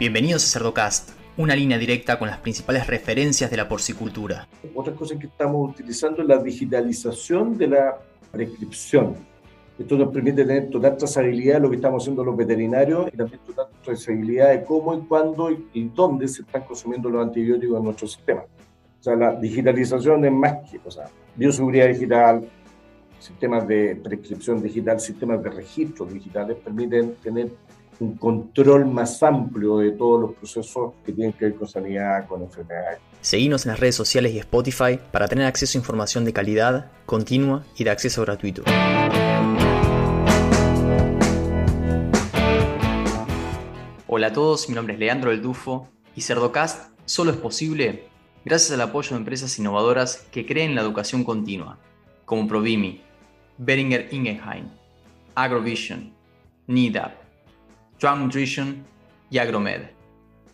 Bienvenidos 0.00 0.46
a 0.46 0.58
Cerdocast, 0.58 1.10
una 1.36 1.54
línea 1.54 1.76
directa 1.76 2.18
con 2.18 2.26
las 2.26 2.38
principales 2.38 2.86
referencias 2.86 3.50
de 3.50 3.58
la 3.58 3.68
porcicultura. 3.68 4.48
Otra 4.74 4.94
cosa 4.94 5.18
que 5.18 5.26
estamos 5.26 5.72
utilizando 5.72 6.22
es 6.22 6.28
la 6.28 6.42
digitalización 6.42 7.58
de 7.58 7.66
la 7.66 7.98
prescripción. 8.32 9.14
Esto 9.78 9.98
nos 9.98 10.10
permite 10.10 10.46
tener 10.46 10.70
total 10.70 10.96
trazabilidad 10.96 11.56
de 11.56 11.60
lo 11.60 11.68
que 11.68 11.76
estamos 11.76 12.02
haciendo 12.02 12.24
los 12.24 12.34
veterinarios 12.34 13.08
y 13.12 13.16
también 13.18 13.40
total 13.44 13.66
trazabilidad 13.84 14.48
de 14.48 14.64
cómo 14.64 14.94
y 14.94 15.00
cuándo 15.02 15.50
y 15.50 15.90
dónde 15.94 16.28
se 16.28 16.40
están 16.40 16.62
consumiendo 16.62 17.10
los 17.10 17.22
antibióticos 17.22 17.76
en 17.76 17.84
nuestro 17.84 18.08
sistema. 18.08 18.40
O 18.40 19.02
sea, 19.02 19.14
la 19.16 19.34
digitalización 19.34 20.24
es 20.24 20.32
más 20.32 20.70
que, 20.70 20.80
o 20.82 20.90
sea, 20.90 21.10
bioseguridad 21.36 21.88
digital, 21.88 22.48
sistemas 23.18 23.68
de 23.68 23.96
prescripción 23.96 24.62
digital, 24.62 24.98
sistemas 24.98 25.42
de 25.42 25.50
registros 25.50 26.10
digitales 26.10 26.56
permiten 26.56 27.16
tener 27.16 27.50
un 28.00 28.16
control 28.16 28.86
más 28.86 29.22
amplio 29.22 29.76
de 29.78 29.92
todos 29.92 30.22
los 30.22 30.32
procesos 30.32 30.94
que 31.04 31.12
tienen 31.12 31.32
que 31.34 31.46
ver 31.46 31.54
con 31.54 31.68
sanidad, 31.68 32.26
con 32.26 32.42
enfermedades. 32.42 32.98
Seguimos 33.20 33.66
en 33.66 33.72
las 33.72 33.80
redes 33.80 33.94
sociales 33.94 34.32
y 34.32 34.38
Spotify 34.38 34.98
para 35.12 35.28
tener 35.28 35.46
acceso 35.46 35.76
a 35.76 35.80
información 35.80 36.24
de 36.24 36.32
calidad, 36.32 36.90
continua 37.04 37.64
y 37.76 37.84
de 37.84 37.90
acceso 37.90 38.22
gratuito. 38.22 38.62
Hola 44.06 44.28
a 44.28 44.32
todos, 44.32 44.68
mi 44.68 44.74
nombre 44.74 44.94
es 44.94 45.00
Leandro 45.00 45.30
El 45.30 45.42
Dufo 45.42 45.88
y 46.16 46.22
Cerdocast 46.22 46.92
solo 47.04 47.30
es 47.30 47.36
posible 47.36 48.08
gracias 48.44 48.72
al 48.72 48.80
apoyo 48.80 49.10
de 49.10 49.16
empresas 49.16 49.58
innovadoras 49.58 50.26
que 50.32 50.46
creen 50.46 50.70
en 50.70 50.76
la 50.76 50.82
educación 50.82 51.22
continua, 51.22 51.78
como 52.24 52.48
Provimi, 52.48 53.02
Beringer 53.58 54.08
Ingenheim, 54.10 54.68
Agrovision, 55.34 56.12
NIDAP, 56.66 57.19
Strong 58.00 58.20
Nutrition 58.20 58.82
y 59.28 59.36
Agromed. 59.36 59.82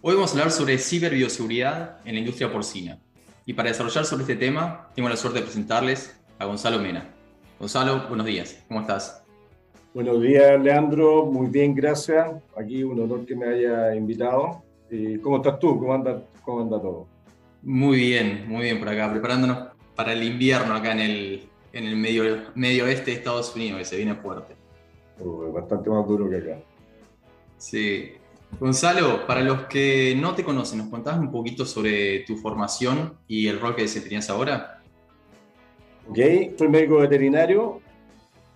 Hoy 0.03 0.15
vamos 0.17 0.31
a 0.31 0.33
hablar 0.33 0.51
sobre 0.51 0.79
ciberbioseguridad 0.79 1.99
en 2.05 2.15
la 2.15 2.19
industria 2.19 2.51
porcina. 2.51 2.99
Y 3.45 3.53
para 3.53 3.69
desarrollar 3.69 4.05
sobre 4.05 4.23
este 4.23 4.35
tema, 4.35 4.89
tengo 4.97 5.09
la 5.09 5.17
suerte 5.17 5.39
de 5.39 5.45
presentarles 5.45 6.21
a 6.41 6.45
Gonzalo 6.45 6.81
Mena. 6.81 7.09
Gonzalo, 7.61 8.09
buenos 8.09 8.27
días, 8.27 8.65
¿cómo 8.67 8.81
estás? 8.81 9.23
Buenos 9.95 10.21
días, 10.23 10.61
Leandro, 10.61 11.27
muy 11.27 11.47
bien, 11.47 11.73
gracias. 11.73 12.33
Aquí 12.57 12.83
un 12.83 13.01
honor 13.01 13.25
que 13.25 13.37
me 13.37 13.47
haya 13.47 13.95
invitado. 13.95 14.65
¿Cómo 15.23 15.37
estás 15.37 15.61
tú? 15.61 15.79
¿Cómo 15.79 15.95
anda, 15.95 16.21
cómo 16.45 16.63
anda 16.63 16.83
todo? 16.83 17.07
Muy 17.63 17.99
bien, 17.99 18.47
muy 18.49 18.63
bien 18.63 18.81
por 18.81 18.89
acá, 18.89 19.09
preparándonos 19.09 19.69
para 19.95 20.15
el 20.15 20.25
invierno 20.25 20.75
acá 20.75 20.91
en 20.91 20.99
el, 20.99 21.49
en 21.73 21.85
el 21.85 21.95
medio, 21.95 22.25
medio 22.57 22.87
oeste 22.87 23.13
de 23.13 23.19
Estados 23.19 23.55
Unidos, 23.55 23.79
que 23.79 23.85
se 23.85 23.97
viene 23.99 24.17
fuerte. 24.17 24.57
bastante 25.55 25.91
más 25.91 26.09
duro 26.09 26.29
que 26.29 26.39
acá. 26.39 26.59
Sí. 27.59 28.13
Gonzalo, 28.61 29.27
para 29.27 29.43
los 29.43 29.67
que 29.67 30.17
no 30.19 30.35
te 30.35 30.45
conocen, 30.45 30.79
¿nos 30.79 30.89
contás 30.89 31.19
un 31.19 31.31
poquito 31.31 31.67
sobre 31.67 32.21
tu 32.21 32.37
formación 32.37 33.19
y 33.27 33.49
el 33.49 33.61
rol 33.61 33.75
que 33.75 33.83
desempeñas 33.83 34.31
ahora? 34.31 34.83
Ok, 36.09 36.19
soy 36.57 36.69
médico 36.69 36.99
veterinario. 36.99 37.81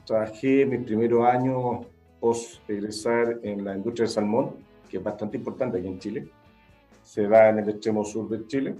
Trabajé 0.06 0.64
mis 0.64 0.84
primeros 0.84 1.26
años 1.26 1.86
post 2.20 2.60
egresar 2.68 3.40
en 3.42 3.64
la 3.64 3.76
industria 3.76 4.04
del 4.04 4.14
salmón, 4.14 4.54
que 4.88 4.98
es 4.98 5.02
bastante 5.02 5.36
importante 5.36 5.78
aquí 5.78 5.88
en 5.88 5.98
Chile. 5.98 6.28
Se 7.02 7.26
da 7.26 7.48
en 7.48 7.58
el 7.58 7.68
extremo 7.68 8.04
sur 8.04 8.28
de 8.28 8.46
Chile. 8.46 8.74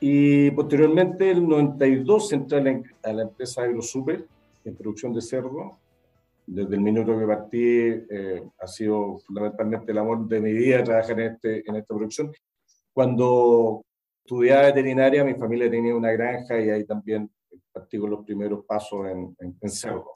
Y 0.00 0.50
posteriormente, 0.50 1.30
en 1.30 1.38
el 1.38 1.48
92, 1.48 2.32
entré 2.32 2.82
a 3.02 3.12
la, 3.12 3.22
empresa 3.22 3.62
AgroSuper 3.62 4.26
en 4.64 4.76
producción 4.76 5.14
de 5.14 5.22
cerdo 5.22 5.78
desde 6.46 6.76
el 6.76 6.80
minuto 6.80 7.18
que 7.18 7.26
partí 7.26 7.58
eh, 7.58 8.42
ha 8.58 8.66
sido 8.66 9.18
fundamentalmente 9.18 9.90
el 9.90 9.98
amor 9.98 10.28
de 10.28 10.40
mi 10.40 10.52
vida 10.52 10.84
trabajar 10.84 11.18
en, 11.20 11.32
este, 11.32 11.68
en 11.68 11.76
esta 11.76 11.94
producción. 11.94 12.32
Cuando 12.92 13.84
estudiaba 14.24 14.66
veterinaria, 14.66 15.24
mi 15.24 15.34
familia 15.34 15.70
tenía 15.70 15.94
una 15.94 16.12
granja 16.12 16.60
y 16.60 16.70
ahí 16.70 16.84
también 16.84 17.30
partí 17.72 17.98
con 17.98 18.10
los 18.10 18.24
primeros 18.24 18.64
pasos 18.64 19.06
en, 19.08 19.36
en, 19.60 19.70
cerdo. 19.70 20.12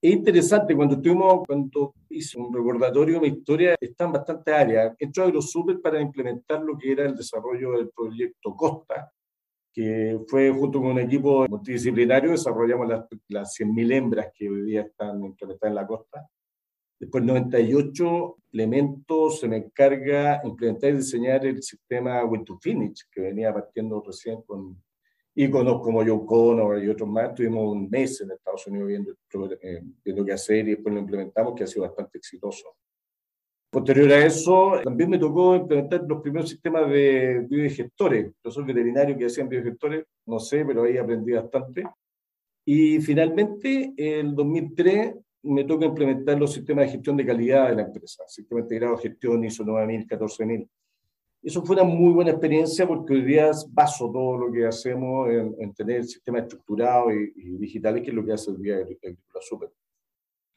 Es 0.00 0.12
interesante, 0.12 0.74
cuando 0.74 0.96
estuvimos, 0.96 1.46
cuando 1.46 1.94
hice 2.08 2.38
un 2.38 2.52
recordatorio, 2.52 3.20
mi 3.20 3.28
historia 3.28 3.74
está 3.80 4.04
en 4.04 4.12
bastantes 4.12 4.54
áreas. 4.54 4.94
Entró 4.98 5.24
a 5.24 5.26
AgroSuper 5.26 5.80
para 5.80 6.00
implementar 6.00 6.62
lo 6.62 6.76
que 6.76 6.92
era 6.92 7.04
el 7.04 7.14
desarrollo 7.14 7.72
del 7.72 7.90
proyecto 7.90 8.54
Costa, 8.54 9.10
que 9.76 10.18
fue 10.26 10.50
junto 10.50 10.80
con 10.80 10.92
un 10.92 11.00
equipo 11.00 11.46
multidisciplinario, 11.46 12.30
desarrollamos 12.30 12.88
las, 12.88 13.04
las 13.28 13.60
100.000 13.60 13.92
hembras 13.92 14.28
que 14.34 14.48
hoy 14.48 14.62
día 14.62 14.80
están 14.80 15.22
implementadas 15.22 15.70
en 15.70 15.74
la 15.74 15.86
costa. 15.86 16.26
Después, 16.98 17.22
98 17.22 18.36
implementos, 18.46 19.38
se 19.38 19.48
me 19.48 19.58
encarga 19.58 20.40
implementar 20.44 20.92
y 20.92 20.96
diseñar 20.96 21.44
el 21.44 21.62
sistema 21.62 22.24
Win 22.24 22.46
to 22.46 22.58
Finish, 22.58 23.04
que 23.12 23.20
venía 23.20 23.52
partiendo 23.52 24.02
recién 24.02 24.40
con 24.46 24.82
íconos 25.34 25.82
como 25.82 26.02
Joe 26.02 26.24
Connor 26.24 26.82
y 26.82 26.88
otros 26.88 27.10
más. 27.10 27.34
Tuvimos 27.34 27.70
un 27.70 27.90
mes 27.90 28.18
en 28.22 28.30
Estados 28.30 28.66
Unidos 28.68 28.88
viendo, 28.88 29.12
eh, 29.60 29.82
viendo 30.02 30.24
qué 30.24 30.32
hacer 30.32 30.68
y 30.68 30.70
después 30.70 30.94
lo 30.94 31.02
implementamos, 31.02 31.54
que 31.54 31.64
ha 31.64 31.66
sido 31.66 31.82
bastante 31.82 32.16
exitoso. 32.16 32.76
Posterior 33.70 34.12
a 34.12 34.24
eso, 34.24 34.80
también 34.84 35.10
me 35.10 35.18
tocó 35.18 35.54
implementar 35.54 36.04
los 36.08 36.22
primeros 36.22 36.48
sistemas 36.48 36.88
de 36.88 37.46
biodigestores. 37.48 38.32
Yo 38.42 38.50
soy 38.50 38.64
veterinario 38.64 39.16
que 39.18 39.26
hacían 39.26 39.48
biodigestores, 39.48 40.04
no 40.24 40.38
sé, 40.38 40.64
pero 40.64 40.84
ahí 40.84 40.96
aprendí 40.96 41.32
bastante. 41.32 41.84
Y 42.64 43.00
finalmente, 43.00 43.92
en 43.96 44.26
el 44.26 44.34
2003, 44.34 45.14
me 45.42 45.64
toca 45.64 45.86
implementar 45.86 46.38
los 46.38 46.52
sistemas 46.52 46.86
de 46.86 46.92
gestión 46.92 47.16
de 47.16 47.26
calidad 47.26 47.68
de 47.68 47.76
la 47.76 47.82
empresa, 47.82 48.24
sistema 48.26 48.60
integrado 48.60 48.96
de 48.96 49.02
gestión 49.02 49.44
ISO 49.44 49.64
9000, 49.64 50.06
14000. 50.06 50.68
Eso 51.42 51.64
fue 51.64 51.76
una 51.76 51.84
muy 51.84 52.12
buena 52.12 52.32
experiencia 52.32 52.86
porque 52.88 53.14
hoy 53.14 53.22
día 53.22 53.50
baso 53.68 54.10
todo 54.10 54.36
lo 54.36 54.52
que 54.52 54.66
hacemos 54.66 55.28
en, 55.30 55.72
tener 55.74 56.04
sistemas 56.04 56.42
estructurados 56.42 57.12
y, 57.14 57.56
digitales, 57.58 58.02
que 58.02 58.10
es 58.10 58.16
lo 58.16 58.24
que 58.24 58.32
hace 58.32 58.50
el 58.50 58.60
día 58.60 58.78
el, 58.78 58.98
el, 59.00 59.18
Super. 59.40 59.70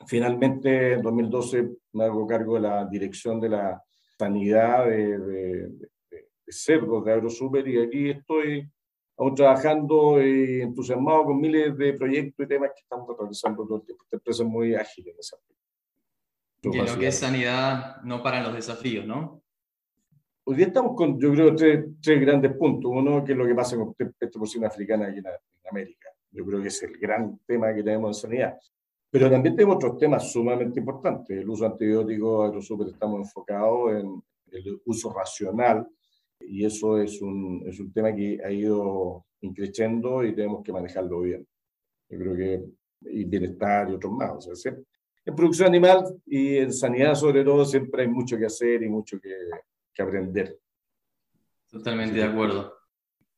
Finalmente, 0.05 0.93
en 0.93 1.01
2012 1.01 1.69
me 1.93 2.05
hago 2.05 2.25
cargo 2.25 2.55
de 2.55 2.61
la 2.61 2.85
dirección 2.85 3.39
de 3.39 3.49
la 3.49 3.83
sanidad 4.17 4.85
de, 4.85 5.17
de, 5.19 5.89
cerdos 6.47 7.05
de 7.05 7.13
AgroSuper 7.13 7.67
y 7.67 7.79
aquí 7.79 8.09
estoy 8.09 8.69
aún 9.17 9.35
trabajando 9.35 10.21
y 10.25 10.61
entusiasmado 10.61 11.25
con 11.25 11.39
miles 11.39 11.77
de 11.77 11.93
proyectos 11.93 12.45
y 12.45 12.49
temas 12.49 12.71
que 12.73 12.81
estamos 12.81 13.15
realizando 13.17 13.65
todo 13.65 13.77
el 13.77 13.85
tiempo. 13.85 14.03
Esta 14.05 14.15
empresa 14.17 14.43
es 14.43 14.49
muy 14.49 14.75
ágil 14.75 15.09
en 15.09 15.15
ese 15.19 15.35
aspecto. 15.35 15.59
Y 16.61 16.77
en 16.79 16.85
lo 16.85 16.99
que 16.99 17.07
es 17.07 17.19
sanidad 17.19 18.01
no 18.03 18.23
paran 18.23 18.43
los 18.43 18.53
desafíos, 18.53 19.05
¿no? 19.05 19.41
Hoy 20.45 20.55
día 20.55 20.67
estamos 20.67 20.95
con, 20.95 21.19
yo 21.19 21.31
creo, 21.31 21.55
tres, 21.55 21.85
tres 22.01 22.19
grandes 22.21 22.53
puntos. 22.57 22.91
Uno, 22.93 23.23
que 23.23 23.33
es 23.33 23.37
lo 23.37 23.45
que 23.45 23.53
pasa 23.53 23.77
con 23.77 23.93
esta 23.97 24.39
porcina 24.39 24.67
africana 24.67 25.07
aquí 25.07 25.19
en, 25.19 25.27
en 25.27 25.69
América. 25.69 26.09
Yo 26.31 26.45
creo 26.45 26.61
que 26.61 26.69
es 26.69 26.83
el 26.83 26.97
gran 26.97 27.39
tema 27.45 27.73
que 27.73 27.83
tenemos 27.83 28.17
en 28.17 28.21
sanidad. 28.21 28.57
Pero 29.11 29.29
también 29.29 29.55
tenemos 29.55 29.77
otros 29.77 29.97
temas 29.97 30.31
sumamente 30.31 30.79
importantes. 30.79 31.37
El 31.37 31.49
uso 31.49 31.65
antibiótico, 31.65 32.43
AgroSuper 32.43 32.89
estamos 32.89 33.19
enfocados 33.19 33.93
en 33.93 34.21
el 34.51 34.81
uso 34.85 35.11
racional 35.11 35.87
y 36.39 36.65
eso 36.65 37.01
es 37.01 37.21
un, 37.21 37.63
es 37.67 37.79
un 37.79 37.91
tema 37.91 38.13
que 38.15 38.39
ha 38.43 38.51
ido 38.51 39.25
increciendo 39.41 40.23
y 40.23 40.35
tenemos 40.35 40.63
que 40.63 40.71
manejarlo 40.71 41.21
bien. 41.21 41.47
Yo 42.09 42.19
creo 42.19 42.35
que 42.35 42.63
y 43.01 43.23
bienestar 43.25 43.89
y 43.89 43.93
otros 43.93 44.13
más. 44.13 44.47
O 44.47 44.55
sea, 44.55 44.75
en 45.25 45.35
producción 45.35 45.69
animal 45.69 46.03
y 46.25 46.57
en 46.57 46.73
sanidad 46.73 47.15
sobre 47.15 47.43
todo 47.43 47.65
siempre 47.65 48.03
hay 48.03 48.09
mucho 48.09 48.37
que 48.37 48.45
hacer 48.45 48.83
y 48.83 48.89
mucho 48.89 49.19
que, 49.19 49.33
que 49.93 50.01
aprender. 50.01 50.59
Totalmente 51.69 52.15
de 52.15 52.23
acuerdo. 52.23 52.73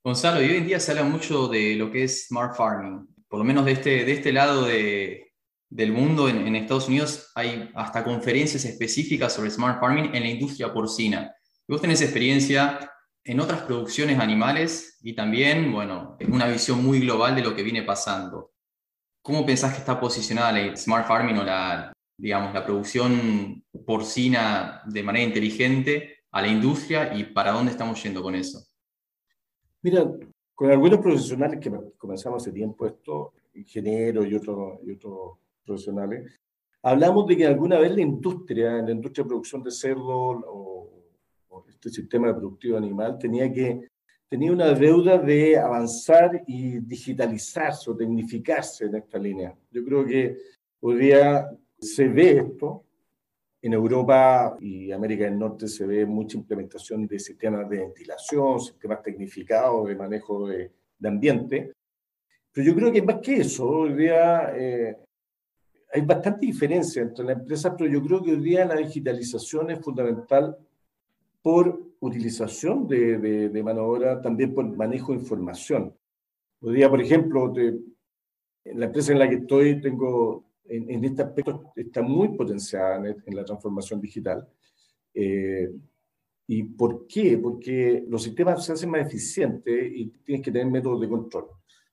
Gonzalo, 0.04 0.42
y 0.42 0.50
hoy 0.50 0.58
en 0.58 0.68
día 0.68 0.80
se 0.80 0.92
habla 0.92 1.04
mucho 1.04 1.48
de 1.48 1.76
lo 1.76 1.92
que 1.92 2.06
es 2.06 2.28
smart 2.28 2.56
farming, 2.56 3.08
por 3.28 3.40
lo 3.40 3.46
menos 3.46 3.66
de 3.66 3.74
este, 3.74 4.04
de 4.04 4.14
este 4.14 4.32
lado 4.32 4.66
de, 4.66 5.31
del 5.72 5.94
mundo 5.94 6.28
en, 6.28 6.54
Estados 6.54 6.90
Unidos 6.90 7.32
hay 7.34 7.72
hasta 7.74 8.04
conferencias 8.04 8.66
específicas 8.66 9.34
sobre 9.34 9.50
smart 9.50 9.80
farming 9.80 10.14
en 10.14 10.24
la 10.24 10.30
industria 10.30 10.74
porcina. 10.74 11.34
Vos 11.66 11.82
tenés 11.82 12.02
experiencia 12.02 12.92
en 13.24 13.40
otras 13.40 13.62
producciones 13.62 14.20
animales 14.20 15.00
y 15.02 15.14
también, 15.14 15.72
bueno, 15.72 16.18
una 16.28 16.48
visión 16.48 16.84
muy 16.84 17.00
global 17.00 17.36
de 17.36 17.42
lo 17.42 17.56
que 17.56 17.64
viene 17.64 17.84
pasando. 17.84 18.52
¿Cómo 19.22 19.46
pensás 19.46 19.74
que 19.74 19.80
está 19.80 19.98
posicionada 19.98 20.52
la 20.52 20.76
smart 20.76 21.08
farming 21.08 21.38
o 21.38 21.44
la, 21.44 21.94
digamos, 22.18 22.54
la 22.54 22.66
producción 22.66 23.64
porcina 23.86 24.82
de 24.86 25.04
manera 25.04 25.26
inteligente 25.26 26.18
a 26.32 26.42
la 26.42 26.50
industria 26.50 27.16
y 27.16 27.24
para 27.26 27.52
dónde 27.52 27.72
estamos 27.72 28.04
yendo 28.04 28.22
con 28.22 28.36
eso? 28.36 28.62
Mira, 29.84 30.04
con 30.54 30.70
algunos 30.70 31.00
profesionales 31.00 31.62
que 31.62 31.72
comenzamos 31.98 32.44
hace 32.44 32.52
tiempo 32.52 32.86
esto, 32.86 33.34
ingenieros 33.54 34.28
y 34.28 34.36
otros 34.36 34.80
y 34.86 34.92
otros 34.92 35.41
profesionales, 35.66 36.40
hablamos 36.82 37.28
de 37.28 37.38
que 37.38 37.46
alguna 37.46 37.80
vez 37.80 37.94
la 37.96 38.02
industria, 38.02 38.82
la 38.82 38.92
industria 38.92 39.24
de 39.24 39.30
producción 39.30 39.64
de 39.64 39.72
cerdo 39.72 40.16
o, 40.16 40.78
este 41.68 41.90
sistema 41.90 42.36
productivo 42.36 42.78
animal, 42.78 43.18
tenía 43.18 43.52
que 43.52 43.88
tenía 44.30 44.52
una 44.52 44.74
deuda 44.74 45.18
de 45.18 45.58
avanzar 45.58 46.44
y 46.48 46.80
digitalizarse 46.80 47.92
o 47.92 47.98
tecnificarse 47.98 48.86
en 48.86 48.96
esta 48.96 49.18
línea. 49.18 49.54
Yo 49.72 49.84
creo 49.84 50.06
que 50.06 50.38
hoy 50.80 50.96
día 50.98 51.50
se 51.78 52.08
ve 52.08 52.38
esto 52.38 52.86
en 53.62 53.74
Europa 53.74 54.58
y 54.60 54.92
América 54.92 55.26
del 55.26 55.38
Norte 55.38 55.68
se 55.68 55.86
ve 55.86 56.06
mucha 56.06 56.38
implementación 56.38 57.06
de 57.06 57.20
sistemas 57.20 57.70
de 57.70 57.78
ventilación, 57.78 58.60
sistemas 58.60 59.04
tecnificados 59.04 59.88
de 59.88 59.96
manejo 59.96 60.48
de, 60.48 60.72
ambiente. 61.04 61.74
Pero 62.52 62.68
yo 62.68 62.76
creo 62.76 62.92
que 62.92 63.02
más 63.02 63.20
que 63.22 63.38
eso, 63.38 63.68
hoy 63.68 63.94
día 63.94 64.54
eh, 64.56 64.98
hay 65.94 66.02
bastante 66.02 66.46
diferencia 66.46 67.02
entre 67.02 67.26
las 67.26 67.38
empresas, 67.38 67.74
pero 67.78 67.92
yo 67.92 68.02
creo 68.02 68.24
que 68.24 68.32
hoy 68.32 68.42
día 68.42 68.66
la 68.66 68.76
digitalización 68.76 69.72
es 69.72 69.80
fundamental 69.80 70.58
por 71.42 71.82
utilización 72.00 72.88
de, 72.88 73.18
de, 73.50 73.64
mano 73.64 73.82
de 73.82 73.88
obra, 73.88 74.22
también 74.22 74.54
por 74.54 74.66
manejo 74.76 75.12
de 75.12 75.20
información. 75.20 75.94
Hoy 76.62 76.76
día, 76.76 76.90
por 76.90 77.02
ejemplo, 77.02 77.54
en 77.58 78.80
la 78.80 78.86
empresa 78.86 79.12
en 79.12 79.20
la 79.20 79.30
que 79.30 79.36
estoy, 79.36 79.82
tengo, 79.82 80.46
en, 80.66 81.04
este 81.04 81.24
aspecto, 81.24 81.74
está 81.76 82.02
muy 82.02 82.30
potenciada 82.30 82.98
en, 82.98 83.36
la 83.36 83.44
transformación 83.44 84.00
digital. 84.00 84.48
Eh, 85.14 85.70
¿Y 86.48 86.64
por 86.64 87.08
qué? 87.08 87.38
Porque 87.38 88.04
los 88.08 88.24
sistemas 88.24 88.64
se 88.66 88.74
hacen 88.74 88.90
más 88.90 89.06
eficientes 89.06 89.92
y 89.94 90.08
tienes 90.24 90.44
que 90.44 90.52
tener 90.52 90.72
métodos 90.72 91.02
de 91.02 91.10
control. 91.10 91.46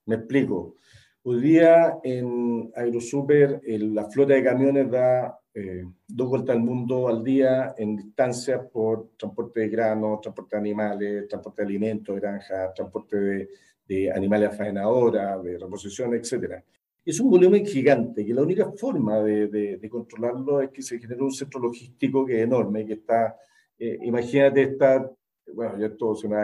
Me 0.05 0.15
explico. 0.15 0.75
Hoy 1.21 1.41
día 1.41 1.99
en 2.01 2.71
Aerosuper 2.73 3.61
la 3.65 4.09
flota 4.09 4.35
de 4.35 4.43
camiones 4.43 4.89
da 4.89 5.37
eh, 5.53 5.83
dos 6.07 6.29
vueltas 6.29 6.55
al 6.55 6.61
mundo 6.61 7.09
al 7.09 7.21
día 7.25 7.75
en 7.77 7.97
distancia 7.97 8.65
por 8.65 9.09
transporte 9.17 9.59
de 9.59 9.67
granos, 9.67 10.21
transporte 10.21 10.55
de 10.55 10.59
animales, 10.61 11.27
transporte 11.27 11.61
de 11.61 11.67
alimentos, 11.67 12.15
de 12.15 12.21
granja, 12.21 12.73
transporte 12.73 13.17
de, 13.17 13.49
de 13.85 14.09
animales 14.09 14.49
a 14.49 14.53
faenadora, 14.53 15.37
de 15.39 15.57
reposición, 15.57 16.13
etc. 16.13 16.63
Es 17.03 17.19
un 17.19 17.29
volumen 17.29 17.65
gigante 17.65 18.25
que 18.25 18.33
la 18.33 18.43
única 18.43 18.71
forma 18.71 19.19
de, 19.19 19.47
de, 19.49 19.89
controlarlo 19.89 20.61
es 20.61 20.69
que 20.69 20.81
se 20.81 20.99
genere 20.99 21.21
un 21.21 21.33
centro 21.33 21.59
logístico 21.59 22.25
que 22.25 22.37
es 22.37 22.43
enorme, 22.45 22.85
que 22.85 22.93
está, 22.93 23.35
eh, 23.77 23.99
imagínate, 24.03 24.61
está, 24.61 25.11
bueno, 25.53 25.77
yo 25.79 25.87
esto 25.87 26.15
se 26.15 26.29
me, 26.29 26.37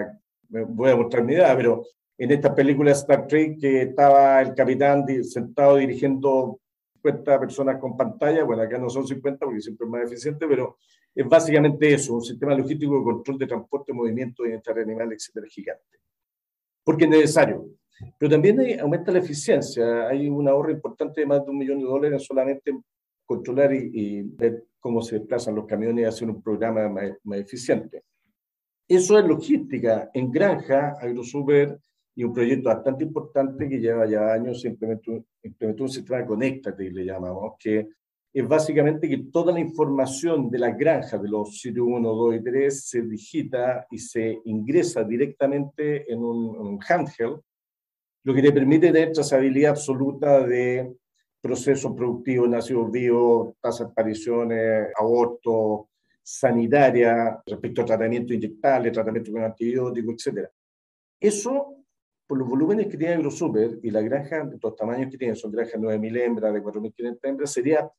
me 0.50 0.66
voy 0.66 0.92
a 0.92 0.98
mostrar 0.98 1.24
mi 1.24 1.36
edad, 1.36 1.56
pero 1.56 1.86
en 2.17 2.31
esta 2.31 2.53
película 2.56 2.91
Star 2.91 3.27
Trek 3.27 3.59
que 3.59 3.81
estaba 3.83 4.41
el 4.41 4.53
capitán 4.53 5.06
sentado 5.23 5.75
dirigiendo 5.75 6.59
50 6.94 7.39
personas 7.39 7.79
con 7.79 7.95
pantalla, 7.95 8.44
bueno, 8.44 8.63
acá 8.63 8.77
no 8.77 8.89
son 8.89 9.06
50 9.06 9.45
porque 9.45 9.62
siempre 9.62 9.85
es 9.85 9.91
más 9.91 10.03
eficiente, 10.03 10.47
pero 10.47 10.77
es 11.13 11.27
básicamente 11.27 11.94
eso, 11.94 12.15
un 12.15 12.21
sistema 12.21 12.56
logístico 12.56 12.97
de 12.97 13.03
control 13.03 13.38
de 13.38 13.47
transporte, 13.47 13.94
movimiento, 13.94 14.44
bienestar 14.44 14.79
animal, 14.79 15.13
etcétera, 15.13 15.45
gigante. 15.47 16.00
Porque 16.83 17.06
es 17.06 17.09
necesario. 17.09 17.69
Pero 18.17 18.31
también 18.31 18.79
aumenta 18.79 19.12
la 19.12 19.19
eficiencia. 19.19 20.07
Hay 20.07 20.27
un 20.27 20.47
ahorro 20.47 20.71
importante 20.71 21.21
de 21.21 21.27
más 21.27 21.44
de 21.45 21.51
un 21.51 21.57
millón 21.57 21.79
de 21.79 21.85
dólares 21.85 22.25
solamente 22.25 22.77
controlar 23.25 23.73
y, 23.73 24.21
ver 24.23 24.65
cómo 24.79 25.01
se 25.01 25.17
desplazan 25.17 25.56
los 25.56 25.65
camiones 25.65 26.03
y 26.03 26.06
hacer 26.06 26.29
un 26.29 26.41
programa 26.41 26.88
más, 26.89 27.12
más 27.23 27.39
eficiente. 27.39 28.03
Eso 28.88 29.17
es 29.17 29.25
logística. 29.25 30.12
En 30.13 30.31
granja, 30.31 30.97
AgroSuper 31.00 31.79
y 32.15 32.23
un 32.23 32.33
proyecto 32.33 32.69
bastante 32.69 33.03
importante 33.03 33.67
que 33.67 33.79
lleva 33.79 34.06
ya 34.07 34.31
años, 34.31 34.62
se 34.62 34.69
implementó, 34.69 35.25
implementó 35.44 35.83
un 35.83 35.89
sistema 35.89 36.19
de 36.19 36.25
Conéctate, 36.25 36.89
le 36.89 37.06
llamamos, 37.06 37.56
que 37.59 37.89
es 38.33 38.47
básicamente 38.47 39.07
que 39.07 39.25
toda 39.31 39.53
la 39.53 39.59
información 39.59 40.50
de 40.50 40.59
las 40.59 40.77
granjas 40.77 41.21
de 41.21 41.29
los 41.29 41.59
sitios 41.59 41.88
1, 41.88 42.09
2 42.09 42.35
y 42.35 42.44
3 42.44 42.85
se 42.85 43.01
digita 43.01 43.88
y 43.91 43.97
se 43.97 44.39
ingresa 44.45 45.03
directamente 45.03 46.12
en 46.12 46.19
un, 46.23 46.79
handheld, 46.88 47.39
lo 48.23 48.33
que 48.33 48.41
te 48.41 48.51
permite 48.51 48.91
tener 48.91 49.12
trazabilidad 49.12 49.71
absoluta 49.71 50.45
de 50.45 50.95
procesos 51.39 51.94
productivos, 51.95 52.50
nacidos 52.50 52.91
vivos, 52.91 53.56
tasas 53.62 53.88
de 53.88 53.91
apariciones, 53.91 54.88
abortos, 55.00 55.85
sanitaria, 56.21 57.39
respecto 57.45 57.83
a 57.83 57.85
tratamiento 57.85 58.33
inyectable, 58.33 58.91
tratamiento 58.91 59.31
con 59.31 59.44
antibióticos, 59.44 60.27
etc. 60.27 60.50
Eso 61.19 61.75
por 62.27 62.38
los 62.38 62.48
volúmenes 62.48 62.88
que 62.88 62.98
tiene 62.98 63.13
AgroSuper 63.13 63.80
y 63.83 63.92
la 63.92 64.01
granja 64.01 64.50
los 64.62 64.75
tamaños 64.75 65.12
que 65.12 65.18
tiene, 65.18 65.36
son 65.36 65.51
granjas 65.51 65.80
de 65.80 65.88
9.000 65.88 66.22
hembras, 66.22 66.54
de 66.54 66.63
4.500 66.63 67.19
hembras, 67.24 67.51
sería 67.51 67.89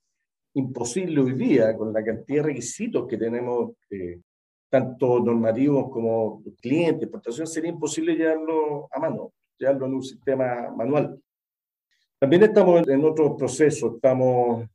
imposible 0.55 1.21
hoy 1.21 1.35
día, 1.35 1.77
con 1.77 1.93
la 1.93 2.03
cantidad 2.03 2.43
de 2.43 2.49
requisitos 2.49 3.07
que 3.07 3.17
tenemos, 3.17 3.73
eh, 3.91 4.21
tanto 4.69 5.21
normativos 5.21 5.91
como 5.91 6.43
clientes, 6.61 7.05
exportación, 7.05 7.47
sería 7.47 7.71
imposible 7.71 8.15
llevarlo 8.15 8.89
a 8.91 8.99
mano, 8.99 9.33
llevarlo 9.59 9.87
en 9.87 9.95
un 9.95 10.03
sistema 10.03 10.71
manual. 10.75 11.21
También 12.19 12.45
estamos 12.45 12.89
en 12.89 13.05
otros 13.05 13.35
procesos, 13.37 13.95
estamos 13.97 14.67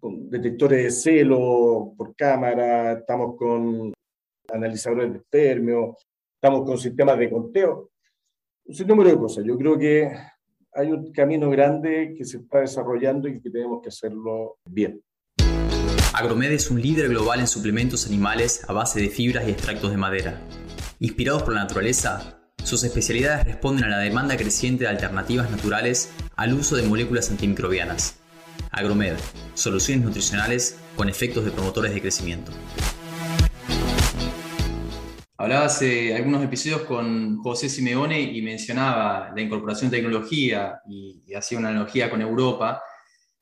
con 0.00 0.30
detectores 0.30 0.84
de 0.84 0.90
celo 0.90 1.92
por 1.96 2.14
cámara, 2.14 2.92
estamos 2.92 3.36
con 3.36 3.92
analizadores 4.52 5.12
de 5.12 5.18
espermio, 5.18 5.96
estamos 6.40 6.64
con 6.64 6.78
sistemas 6.78 7.18
de 7.18 7.30
conteo 7.30 7.90
un 8.68 8.86
número 8.86 9.10
de 9.10 9.16
cosas. 9.16 9.44
Yo 9.46 9.56
creo 9.56 9.78
que 9.78 10.10
hay 10.72 10.90
un 10.90 11.12
camino 11.12 11.48
grande 11.50 12.14
que 12.16 12.24
se 12.24 12.38
está 12.38 12.60
desarrollando 12.60 13.28
y 13.28 13.40
que 13.40 13.50
tenemos 13.50 13.80
que 13.82 13.88
hacerlo 13.88 14.58
bien. 14.68 15.00
Agromed 16.12 16.52
es 16.52 16.70
un 16.70 16.80
líder 16.80 17.08
global 17.08 17.40
en 17.40 17.46
suplementos 17.46 18.06
animales 18.06 18.64
a 18.68 18.72
base 18.72 19.00
de 19.00 19.08
fibras 19.08 19.46
y 19.46 19.50
extractos 19.50 19.90
de 19.90 19.96
madera. 19.96 20.40
Inspirados 20.98 21.42
por 21.42 21.54
la 21.54 21.60
naturaleza, 21.60 22.40
sus 22.64 22.82
especialidades 22.84 23.44
responden 23.44 23.84
a 23.84 23.88
la 23.88 23.98
demanda 23.98 24.36
creciente 24.36 24.84
de 24.84 24.90
alternativas 24.90 25.50
naturales 25.50 26.10
al 26.36 26.54
uso 26.54 26.74
de 26.76 26.82
moléculas 26.82 27.30
antimicrobianas. 27.30 28.18
Agromed, 28.70 29.14
soluciones 29.54 30.04
nutricionales 30.04 30.78
con 30.96 31.08
efectos 31.08 31.44
de 31.44 31.50
promotores 31.50 31.94
de 31.94 32.00
crecimiento. 32.00 32.50
Hablaba 35.38 35.66
hace 35.66 36.14
algunos 36.14 36.42
episodios 36.42 36.82
con 36.82 37.36
José 37.38 37.68
Simeone 37.68 38.18
y 38.20 38.40
mencionaba 38.40 39.32
la 39.34 39.42
incorporación 39.42 39.90
de 39.90 39.98
tecnología 39.98 40.80
y, 40.88 41.34
hacía 41.34 41.58
una 41.58 41.68
analogía 41.68 42.08
con 42.08 42.22
Europa. 42.22 42.82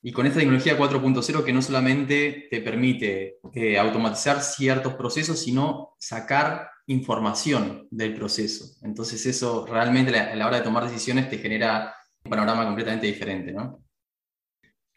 Y 0.02 0.10
con 0.12 0.26
esta 0.26 0.40
tecnología 0.40 0.76
4.0 0.76 1.44
que 1.44 1.52
no 1.52 1.62
solamente 1.62 2.48
te 2.50 2.60
permite 2.60 3.38
eh, 3.54 3.78
automatizar 3.78 4.42
ciertos 4.42 4.94
procesos, 4.94 5.40
sino 5.40 5.94
sacar 5.98 6.68
información 6.88 7.86
del 7.90 8.12
proceso. 8.14 8.76
Entonces 8.82 9.24
eso 9.24 9.64
realmente 9.64 10.18
a 10.18 10.34
la 10.34 10.46
hora 10.48 10.58
de 10.58 10.64
tomar 10.64 10.84
decisiones 10.84 11.30
te 11.30 11.38
genera 11.38 11.94
un 12.24 12.30
panorama 12.30 12.66
completamente 12.66 13.06
diferente, 13.06 13.52
¿no? 13.52 13.82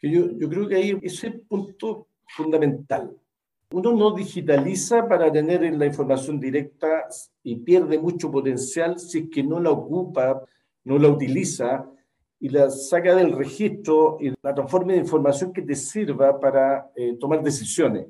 Yo, 0.02 0.36
yo 0.36 0.48
creo 0.48 0.68
que 0.68 0.74
ahí 0.74 0.98
ese 1.02 1.30
punto 1.30 2.08
fundamental 2.26 3.16
uno 3.70 3.92
no 3.92 4.12
digitaliza 4.12 5.06
para 5.06 5.30
tener 5.30 5.60
la 5.74 5.86
información 5.86 6.40
directa 6.40 7.06
y 7.42 7.56
pierde 7.56 7.98
mucho 7.98 8.30
potencial 8.30 8.98
si 8.98 9.18
es 9.18 9.30
que 9.30 9.42
no 9.42 9.60
la 9.60 9.70
ocupa, 9.70 10.42
no 10.84 10.98
la 10.98 11.08
utiliza 11.08 11.86
y 12.40 12.48
la 12.48 12.70
saca 12.70 13.14
del 13.14 13.32
registro 13.32 14.16
y 14.20 14.32
la 14.42 14.54
transforma 14.54 14.94
en 14.94 15.00
información 15.00 15.52
que 15.52 15.62
te 15.62 15.74
sirva 15.74 16.38
para 16.40 16.90
eh, 16.96 17.16
tomar 17.18 17.42
decisiones 17.42 18.06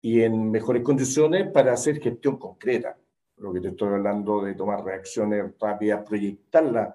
y 0.00 0.20
en 0.20 0.50
mejores 0.50 0.82
condiciones 0.82 1.50
para 1.50 1.72
hacer 1.72 2.00
gestión 2.00 2.36
concreta. 2.36 2.96
Lo 3.38 3.52
que 3.52 3.60
te 3.60 3.68
estoy 3.68 3.88
hablando 3.88 4.42
de 4.42 4.54
tomar 4.54 4.84
reacciones 4.84 5.52
rápidas, 5.60 6.04
proyectarlas. 6.06 6.94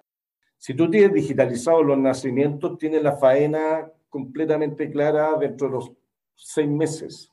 Si 0.58 0.74
tú 0.74 0.90
tienes 0.90 1.14
digitalizado 1.14 1.84
los 1.84 1.98
nacimientos, 1.98 2.78
tienes 2.78 3.04
la 3.04 3.18
faena 3.18 3.92
completamente 4.10 4.90
clara 4.90 5.38
dentro 5.38 5.68
de 5.68 5.74
los 5.74 5.92
seis 6.36 6.70
meses 6.70 7.32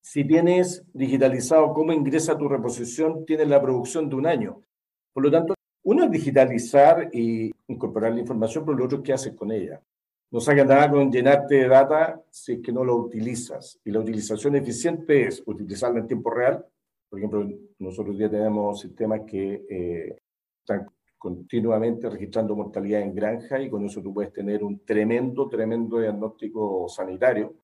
si 0.00 0.24
tienes 0.24 0.82
digitalizado 0.92 1.72
cómo 1.72 1.92
ingresa 1.92 2.36
tu 2.36 2.48
reposición, 2.48 3.24
tienes 3.26 3.48
la 3.48 3.60
producción 3.60 4.08
de 4.08 4.16
un 4.16 4.26
año. 4.26 4.62
Por 5.12 5.24
lo 5.24 5.30
tanto, 5.30 5.54
uno 5.84 6.04
es 6.04 6.10
digitalizar 6.10 7.10
y 7.12 7.50
incorporar 7.68 8.12
la 8.12 8.20
información, 8.20 8.64
pero 8.64 8.78
lo 8.78 8.84
otro 8.84 8.98
es 8.98 9.04
qué 9.04 9.12
haces 9.12 9.34
con 9.34 9.50
ella. 9.50 9.80
No 10.30 10.40
saca 10.40 10.64
nada 10.64 10.90
con 10.90 11.10
llenarte 11.10 11.56
de 11.56 11.68
data 11.68 12.22
si 12.30 12.52
es 12.54 12.60
que 12.60 12.72
no 12.72 12.84
lo 12.84 12.96
utilizas. 12.96 13.80
Y 13.84 13.90
la 13.90 14.00
utilización 14.00 14.54
eficiente 14.56 15.26
es 15.26 15.42
utilizarla 15.44 16.00
en 16.00 16.06
tiempo 16.06 16.30
real. 16.30 16.64
Por 17.08 17.18
ejemplo, 17.18 17.48
nosotros 17.78 18.16
ya 18.16 18.30
tenemos 18.30 18.80
sistemas 18.80 19.22
que 19.26 19.66
eh, 19.68 20.16
están 20.60 20.86
continuamente 21.18 22.08
registrando 22.08 22.56
mortalidad 22.56 23.02
en 23.02 23.14
granja 23.14 23.60
y 23.60 23.68
con 23.68 23.84
eso 23.84 24.00
tú 24.00 24.14
puedes 24.14 24.32
tener 24.32 24.62
un 24.62 24.84
tremendo, 24.84 25.48
tremendo 25.48 25.98
diagnóstico 25.98 26.88
sanitario 26.88 27.54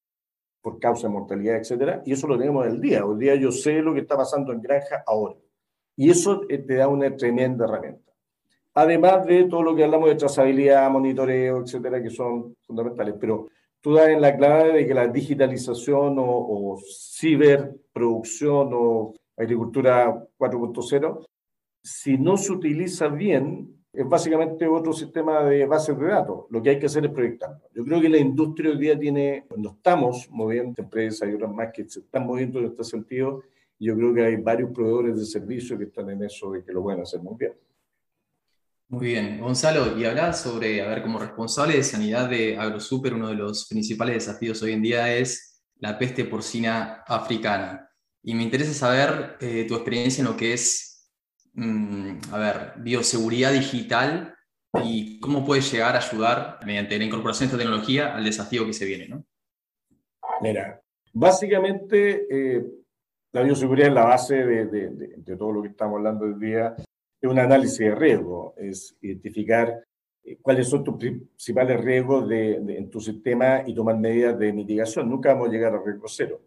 por 0.66 0.80
causa 0.80 1.06
de 1.06 1.12
mortalidad, 1.12 1.58
etcétera, 1.58 2.02
y 2.04 2.10
eso 2.10 2.26
lo 2.26 2.36
tenemos 2.36 2.66
el 2.66 2.80
día. 2.80 3.06
Hoy 3.06 3.20
día 3.20 3.36
yo 3.36 3.52
sé 3.52 3.74
lo 3.82 3.94
que 3.94 4.00
está 4.00 4.16
pasando 4.16 4.52
en 4.52 4.60
granja 4.60 5.04
ahora. 5.06 5.36
Y 5.94 6.10
eso 6.10 6.42
eh, 6.48 6.58
te 6.58 6.74
da 6.74 6.88
una 6.88 7.14
tremenda 7.14 7.66
herramienta. 7.66 8.10
Además 8.74 9.24
de 9.26 9.44
todo 9.44 9.62
lo 9.62 9.76
que 9.76 9.84
hablamos 9.84 10.08
de 10.08 10.16
trazabilidad, 10.16 10.90
monitoreo, 10.90 11.62
etcétera, 11.62 12.02
que 12.02 12.10
son 12.10 12.56
fundamentales. 12.66 13.14
Pero 13.20 13.46
tú 13.80 13.94
das 13.94 14.08
en 14.08 14.20
la 14.20 14.36
clave 14.36 14.72
de 14.72 14.86
que 14.88 14.92
la 14.92 15.06
digitalización 15.06 16.18
o, 16.18 16.24
o 16.26 16.80
ciberproducción 16.80 18.70
o 18.72 19.14
agricultura 19.36 20.12
4.0, 20.36 21.26
si 21.80 22.18
no 22.18 22.36
se 22.36 22.50
utiliza 22.50 23.06
bien, 23.06 23.75
es 23.96 24.06
básicamente 24.06 24.66
otro 24.66 24.92
sistema 24.92 25.42
de 25.44 25.64
bases 25.64 25.98
de 25.98 26.06
datos. 26.06 26.44
Lo 26.50 26.62
que 26.62 26.70
hay 26.70 26.78
que 26.78 26.86
hacer 26.86 27.06
es 27.06 27.10
proyectarlo. 27.10 27.62
Yo 27.74 27.82
creo 27.82 28.00
que 28.00 28.10
la 28.10 28.18
industria 28.18 28.70
hoy 28.70 28.78
día 28.78 28.98
tiene, 28.98 29.46
no 29.56 29.70
estamos 29.70 30.28
moviendo 30.30 30.82
empresas 30.82 31.28
y 31.28 31.32
otras 31.32 31.50
más 31.50 31.72
que 31.72 31.88
se 31.88 32.00
están 32.00 32.26
moviendo 32.26 32.58
en 32.58 32.66
este 32.66 32.84
sentido. 32.84 33.42
Y 33.78 33.86
yo 33.86 33.96
creo 33.96 34.12
que 34.12 34.24
hay 34.24 34.36
varios 34.36 34.70
proveedores 34.70 35.18
de 35.18 35.24
servicios 35.24 35.78
que 35.78 35.86
están 35.86 36.10
en 36.10 36.22
eso 36.22 36.54
y 36.54 36.62
que 36.62 36.72
lo 36.72 36.82
pueden 36.82 37.00
hacer 37.00 37.20
muy 37.20 37.36
bien. 37.38 37.54
Muy 38.88 39.06
bien, 39.06 39.40
Gonzalo, 39.40 39.98
y 39.98 40.04
hablar 40.04 40.34
sobre, 40.34 40.82
a 40.82 40.88
ver, 40.88 41.02
como 41.02 41.18
responsable 41.18 41.76
de 41.76 41.82
sanidad 41.82 42.28
de 42.28 42.56
AgroSuper, 42.56 43.14
uno 43.14 43.28
de 43.28 43.34
los 43.34 43.66
principales 43.66 44.14
desafíos 44.14 44.62
hoy 44.62 44.72
en 44.72 44.82
día 44.82 45.12
es 45.16 45.62
la 45.78 45.98
peste 45.98 46.24
porcina 46.24 47.02
africana. 47.06 47.90
Y 48.22 48.34
me 48.34 48.42
interesa 48.42 48.74
saber 48.74 49.38
eh, 49.40 49.64
tu 49.66 49.74
experiencia 49.74 50.20
en 50.20 50.28
lo 50.28 50.36
que 50.36 50.52
es 50.52 50.95
Mm, 51.56 52.18
a 52.32 52.38
ver, 52.38 52.72
bioseguridad 52.76 53.50
digital 53.50 54.34
y 54.84 55.18
cómo 55.20 55.42
puede 55.42 55.62
llegar 55.62 55.96
a 55.96 56.00
ayudar 56.00 56.58
mediante 56.66 56.98
la 56.98 57.04
incorporación 57.04 57.48
de 57.48 57.54
esta 57.54 57.64
tecnología 57.64 58.14
al 58.14 58.24
desafío 58.24 58.66
que 58.66 58.74
se 58.74 58.84
viene, 58.84 59.08
¿no? 59.08 59.24
Mira, 60.42 60.82
básicamente 61.14 62.26
eh, 62.30 62.62
la 63.32 63.42
bioseguridad 63.42 63.88
es 63.88 63.94
la 63.94 64.04
base 64.04 64.44
de, 64.44 65.36
todo 65.38 65.50
lo 65.50 65.62
que 65.62 65.68
estamos 65.68 65.96
hablando 65.96 66.26
hoy 66.26 66.34
día. 66.34 66.74
Es 66.76 67.30
un 67.30 67.38
análisis 67.38 67.78
de 67.78 67.94
riesgo, 67.94 68.54
es 68.58 68.94
identificar 69.00 69.82
eh, 70.24 70.36
cuáles 70.42 70.68
son 70.68 70.84
tus 70.84 70.98
principales 70.98 71.80
riesgos 71.80 72.30
en 72.30 72.90
tu 72.90 73.00
sistema 73.00 73.62
y 73.66 73.74
tomar 73.74 73.96
medidas 73.96 74.38
de 74.38 74.52
mitigación. 74.52 75.08
Nunca 75.08 75.32
vamos 75.32 75.48
a 75.48 75.52
llegar 75.52 75.74
a 75.74 75.82
riesgo 75.82 76.06
cero. 76.06 76.42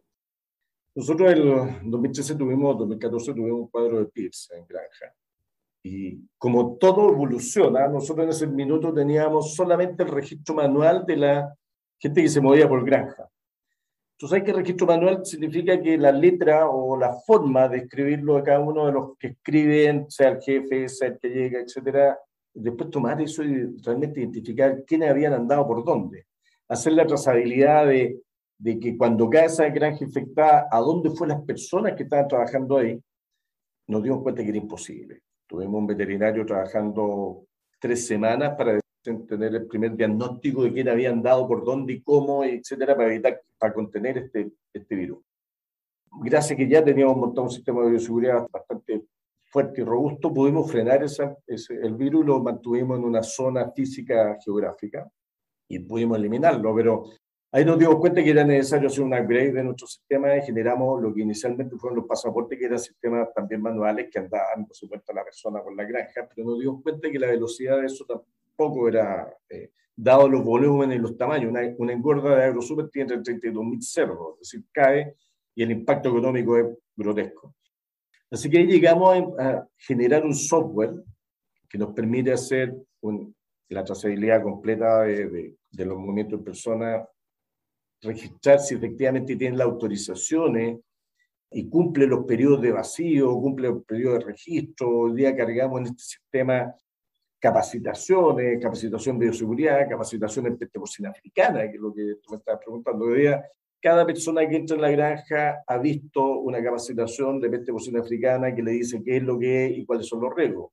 Nosotros 0.96 1.32
en 1.32 1.92
2013 1.92 2.36
tuvimos, 2.36 2.78
2014 2.78 3.34
tuvimos 3.34 3.62
un 3.62 3.68
cuadro 3.68 4.00
de 4.00 4.06
PIRS 4.06 4.52
en 4.56 4.66
Granja. 4.68 5.14
Y 5.84 6.28
como 6.38 6.78
todo 6.78 7.10
evoluciona, 7.10 7.88
nosotros 7.88 8.26
en 8.26 8.30
ese 8.32 8.48
minuto 8.48 8.94
teníamos 8.94 9.56
solamente 9.56 10.04
el 10.04 10.10
registro 10.10 10.56
manual 10.56 11.06
de 11.06 11.18
la 11.18 11.56
gente 11.98 12.22
que 12.22 12.30
se 12.30 12.42
movía 12.42 12.68
por 12.68 12.84
granja. 12.84 13.30
Entonces 14.14 14.38
hay 14.38 14.44
que 14.44 14.52
el 14.52 14.58
registro 14.58 14.88
manual 14.88 15.26
significa 15.26 15.82
que 15.82 15.98
la 15.98 16.12
letra 16.12 16.70
o 16.70 16.98
la 16.98 17.14
forma 17.26 17.70
de 17.70 17.78
escribirlo 17.78 18.36
de 18.36 18.44
cada 18.44 18.60
uno 18.60 18.88
de 18.88 18.92
los 18.92 19.18
que 19.18 19.28
escriben, 19.28 20.12
sea 20.12 20.30
el 20.30 20.42
jefe, 20.42 20.90
sea 20.90 21.08
el 21.08 21.20
que 21.20 21.30
llega, 21.30 21.62
etcétera, 21.62 22.20
después 22.54 22.90
tomar 22.90 23.22
eso 23.22 23.44
y 23.44 23.78
realmente 23.82 24.20
identificar 24.20 24.84
quiénes 24.86 25.10
habían 25.10 25.34
andado 25.34 25.66
por 25.66 25.86
dónde. 25.86 26.26
Hacer 26.68 26.94
la 26.94 27.08
trazabilidad 27.08 27.88
de 27.88 28.20
de 28.60 28.78
que 28.78 28.98
cuando 28.98 29.30
cae 29.30 29.46
esa 29.46 29.70
granja 29.70 30.04
infectada, 30.04 30.68
a 30.70 30.80
dónde 30.80 31.10
fueron 31.12 31.38
las 31.38 31.46
personas 31.46 31.94
que 31.96 32.04
estaban 32.04 32.28
trabajando 32.28 32.78
ahí, 32.78 33.02
nos 33.88 34.04
dimos 34.04 34.22
cuenta 34.22 34.44
que 34.44 34.50
era 34.50 34.58
imposible. 34.58 35.22
Tuvimos 35.48 35.80
un 35.80 35.88
veterinario 35.88 36.46
trabajando 36.46 37.46
tres 37.80 38.06
semanas 38.06 38.56
para 38.58 38.80
tener 39.02 39.56
el 39.56 39.66
primer 39.66 39.96
diagnóstico 39.96 40.64
de 40.64 40.74
quién 40.74 40.90
habían 40.90 41.24
dado, 41.24 41.48
por 41.48 41.64
dónde 41.64 41.94
y 41.94 42.02
cómo, 42.02 42.44
etcétera, 42.44 42.96
para 42.96 43.08
evitar, 43.08 43.42
para 43.58 43.74
contener 43.74 44.18
este, 44.18 44.52
este 44.74 44.96
virus. 44.96 45.20
Gracias 46.22 46.52
a 46.52 46.56
que 46.58 46.68
ya 46.68 46.84
teníamos 46.84 47.16
montado 47.16 47.44
un 47.48 47.52
sistema 47.52 47.82
de 47.84 47.92
bioseguridad 47.92 48.46
bastante 48.52 49.06
fuerte 49.46 49.82
y 49.82 49.84
robusto, 49.84 50.34
pudimos 50.34 50.70
frenar 50.70 51.02
esa, 51.02 51.36
ese, 51.48 51.76
el 51.76 51.96
virus, 51.96 52.26
lo 52.26 52.40
mantuvimos 52.44 53.00
en 53.00 53.06
una 53.06 53.24
zona 53.24 53.72
física 53.72 54.38
geográfica 54.44 55.10
y 55.68 55.80
pudimos 55.80 56.18
eliminarlo, 56.18 56.76
pero 56.76 57.06
Ahí 57.52 57.66
nos 57.66 57.80
dimos 57.80 57.96
cuenta 57.96 58.24
que 58.24 58.30
era 58.30 58.44
necesario 58.44 58.88
hacer 58.88 59.04
un 59.04 59.14
upgrade 59.14 59.52
de 59.52 59.64
nuestro 59.64 59.88
sistema 59.88 60.38
y 60.38 60.42
generamos 60.44 61.02
lo 61.02 61.12
que 61.12 61.22
inicialmente 61.22 61.76
fueron 61.78 61.98
los 61.98 62.06
pasaportes, 62.06 62.60
que 62.60 62.66
eran 62.66 62.78
sistemas 62.78 63.34
también 63.34 63.60
manuales 63.60 64.08
que 64.12 64.20
andaban, 64.20 64.68
por 64.68 64.76
supuesto, 64.76 65.12
a 65.12 65.16
la 65.16 65.24
persona 65.24 65.60
con 65.64 65.76
la 65.76 65.84
granja, 65.84 66.30
pero 66.30 66.48
nos 66.48 66.60
dimos 66.60 66.84
cuenta 66.84 67.10
que 67.10 67.18
la 67.18 67.26
velocidad 67.26 67.80
de 67.80 67.88
eso 67.88 68.06
tampoco 68.06 68.88
era, 68.88 69.36
eh, 69.50 69.72
dado 69.96 70.30
los 70.30 70.44
volúmenes 70.44 70.98
y 70.98 71.02
los 71.02 71.18
tamaños. 71.18 71.50
Una, 71.50 71.62
una 71.80 71.94
engorda 71.94 72.36
de 72.36 72.44
AgroSuper 72.46 72.88
tiene 72.90 73.16
entre 73.16 73.34
32.000 73.34 73.82
cerdos, 73.82 74.34
es 74.36 74.52
decir, 74.52 74.66
cae 74.72 75.16
y 75.56 75.64
el 75.64 75.72
impacto 75.72 76.10
económico 76.10 76.56
es 76.56 76.68
grotesco. 76.96 77.56
Así 78.30 78.48
que 78.48 78.60
ahí 78.60 78.68
llegamos 78.68 79.24
a, 79.40 79.68
generar 79.76 80.24
un 80.24 80.36
software 80.36 80.94
que 81.68 81.80
nos 81.80 81.96
permite 81.96 82.32
hacer 82.32 82.76
la 83.70 83.84
trazabilidad 83.84 84.44
completa 84.44 85.02
de, 85.02 85.56
de 85.72 85.86
los 85.86 85.98
movimientos 85.98 86.40
de 86.40 86.46
personas 86.46 87.08
registrar 88.02 88.60
si 88.60 88.76
efectivamente 88.76 89.36
tiene 89.36 89.58
las 89.58 89.68
autorizaciones 89.68 90.80
y 91.52 91.68
cumple 91.68 92.06
los 92.08 92.26
periodos 92.26 92.62
de 92.62 92.72
vacío, 92.72 93.34
cumple 93.34 93.70
los 93.70 93.84
periodos 93.84 94.20
de 94.20 94.26
registro. 94.26 94.90
Hoy 94.90 95.16
día 95.16 95.36
cargamos 95.36 95.82
en 95.82 95.88
este 95.88 96.04
sistema 96.04 96.74
capacitaciones, 97.40 98.62
capacitación 98.62 99.18
de 99.18 99.26
bioseguridad, 99.28 99.90
capacitación 99.90 100.48
en 100.48 100.58
peste 100.58 100.80
porcina 100.80 101.10
africana, 101.10 101.62
que 101.70 101.76
es 101.76 101.82
lo 101.82 101.94
que 101.94 102.16
tú 102.22 102.32
me 102.32 102.38
estabas 102.38 102.62
preguntando. 102.64 103.06
Hoy 103.06 103.22
día, 103.22 103.44
cada 103.82 104.06
persona 104.06 104.48
que 104.48 104.58
entra 104.58 104.76
en 104.76 104.82
la 104.82 104.92
granja 104.92 105.64
ha 105.66 105.78
visto 105.78 106.40
una 106.40 106.62
capacitación 106.62 107.40
de 107.40 107.50
peste 107.50 107.72
porcina 107.72 108.02
africana 108.02 108.54
que 108.54 108.62
le 108.62 108.72
dice 108.72 109.02
qué 109.04 109.18
es 109.18 109.24
lo 109.24 109.40
que 109.40 109.66
es 109.66 109.78
y 109.78 109.86
cuáles 109.86 110.06
son 110.06 110.22
los 110.22 110.36
riesgos. 110.36 110.72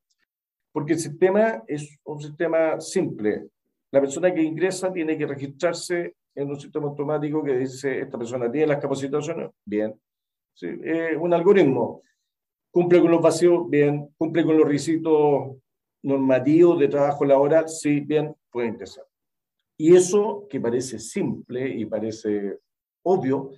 Porque 0.73 0.95
el 0.95 0.99
sistema 0.99 1.62
es 1.66 1.99
un 2.04 2.21
sistema 2.21 2.80
simple. 2.80 3.47
La 3.92 4.00
persona 4.00 4.35
que 4.35 4.42
ingresa 4.42 4.92
tiene 4.92 5.16
que 5.16 5.26
registrarse 5.26 6.16
en 6.37 6.50
un 6.50 6.61
sistema 6.61 6.87
automático 6.87 7.43
que 7.43 7.57
dice, 7.57 8.00
esta 8.00 8.19
persona 8.19 8.52
tiene 8.52 8.69
las 8.69 8.78
capacitaciones, 8.78 9.50
bien. 9.64 9.99
Sí, 10.52 10.69
un 11.19 11.33
algoritmo. 11.33 12.02
Cumple 12.71 13.00
con 13.00 13.11
los 13.11 13.23
vacíos, 13.23 13.69
bien. 13.69 14.11
Cumple 14.19 14.45
con 14.45 14.57
los 14.57 14.66
requisitos 14.66 15.57
normativos 16.02 16.78
de 16.78 16.88
trabajo 16.88 17.25
laboral, 17.25 17.69
sí, 17.69 18.00
bien, 18.00 18.35
puede 18.50 18.69
ingresar. 18.69 19.05
Y 19.78 19.97
eso, 19.97 20.47
que 20.49 20.61
parece 20.61 20.99
simple 20.99 21.69
y 21.69 21.85
parece 21.87 22.59
obvio, 23.02 23.50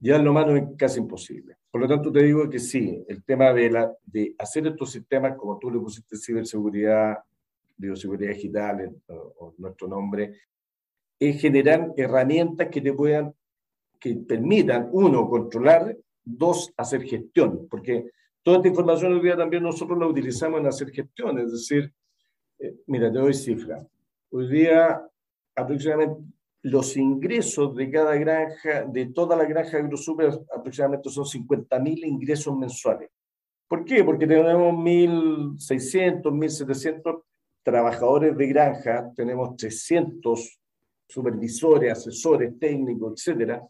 ya 0.00 0.16
en 0.16 0.24
lo 0.24 0.32
malo 0.32 0.56
es 0.56 0.64
casi 0.76 1.00
imposible. 1.00 1.56
Por 1.70 1.80
lo 1.80 1.88
tanto, 1.88 2.10
te 2.10 2.22
digo 2.22 2.48
que 2.48 2.58
sí, 2.58 3.04
el 3.06 3.22
tema 3.22 3.52
de, 3.52 3.70
la, 3.70 3.92
de 4.04 4.34
hacer 4.38 4.66
estos 4.66 4.92
sistemas, 4.92 5.36
como 5.36 5.58
tú 5.58 5.70
le 5.70 5.78
pusiste 5.78 6.16
ciberseguridad, 6.16 7.18
bioseguridad 7.76 8.32
digital, 8.32 8.94
o 9.08 9.54
nuestro 9.58 9.88
nombre, 9.88 10.34
es 11.28 11.40
generar 11.40 11.92
herramientas 11.96 12.68
que 12.68 12.80
te 12.80 12.92
puedan, 12.92 13.34
que 13.98 14.14
permitan, 14.16 14.88
uno, 14.92 15.28
controlar, 15.28 15.96
dos, 16.24 16.72
hacer 16.76 17.02
gestión, 17.02 17.66
porque 17.68 18.10
toda 18.42 18.58
esta 18.58 18.68
información 18.68 19.14
hoy 19.14 19.22
día 19.22 19.36
también 19.36 19.62
nosotros 19.62 19.98
la 19.98 20.06
utilizamos 20.06 20.60
en 20.60 20.66
hacer 20.66 20.90
gestión, 20.90 21.38
es 21.38 21.52
decir, 21.52 21.92
eh, 22.58 22.76
mira, 22.86 23.10
te 23.12 23.18
doy 23.18 23.34
cifra. 23.34 23.86
Hoy 24.30 24.48
día 24.48 25.02
aproximadamente 25.54 26.22
los 26.62 26.96
ingresos 26.96 27.74
de 27.76 27.90
cada 27.90 28.16
granja, 28.16 28.84
de 28.84 29.06
toda 29.06 29.36
la 29.36 29.44
granja 29.44 29.76
AgroSuper, 29.76 30.30
aproximadamente 30.56 31.10
son 31.10 31.24
50.000 31.24 32.06
ingresos 32.06 32.56
mensuales. 32.56 33.10
¿Por 33.68 33.84
qué? 33.84 34.02
Porque 34.02 34.26
tenemos 34.26 34.74
1.600, 34.74 36.22
1.700 36.22 37.22
trabajadores 37.62 38.36
de 38.36 38.46
granja, 38.46 39.12
tenemos 39.14 39.56
300 39.56 40.58
supervisores, 41.06 41.92
asesores 41.92 42.58
técnicos, 42.58 43.12
etcétera, 43.12 43.62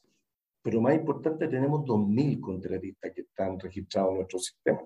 pero 0.65 0.81
más 0.81 0.95
importante, 0.95 1.47
tenemos 1.47 1.83
2.000 1.83 2.41
contratistas 2.41 3.13
que 3.13 3.21
están 3.21 3.61
registrados 3.61 4.13
en 4.13 4.17
nuestro 4.17 4.39
sistema. 4.39 4.81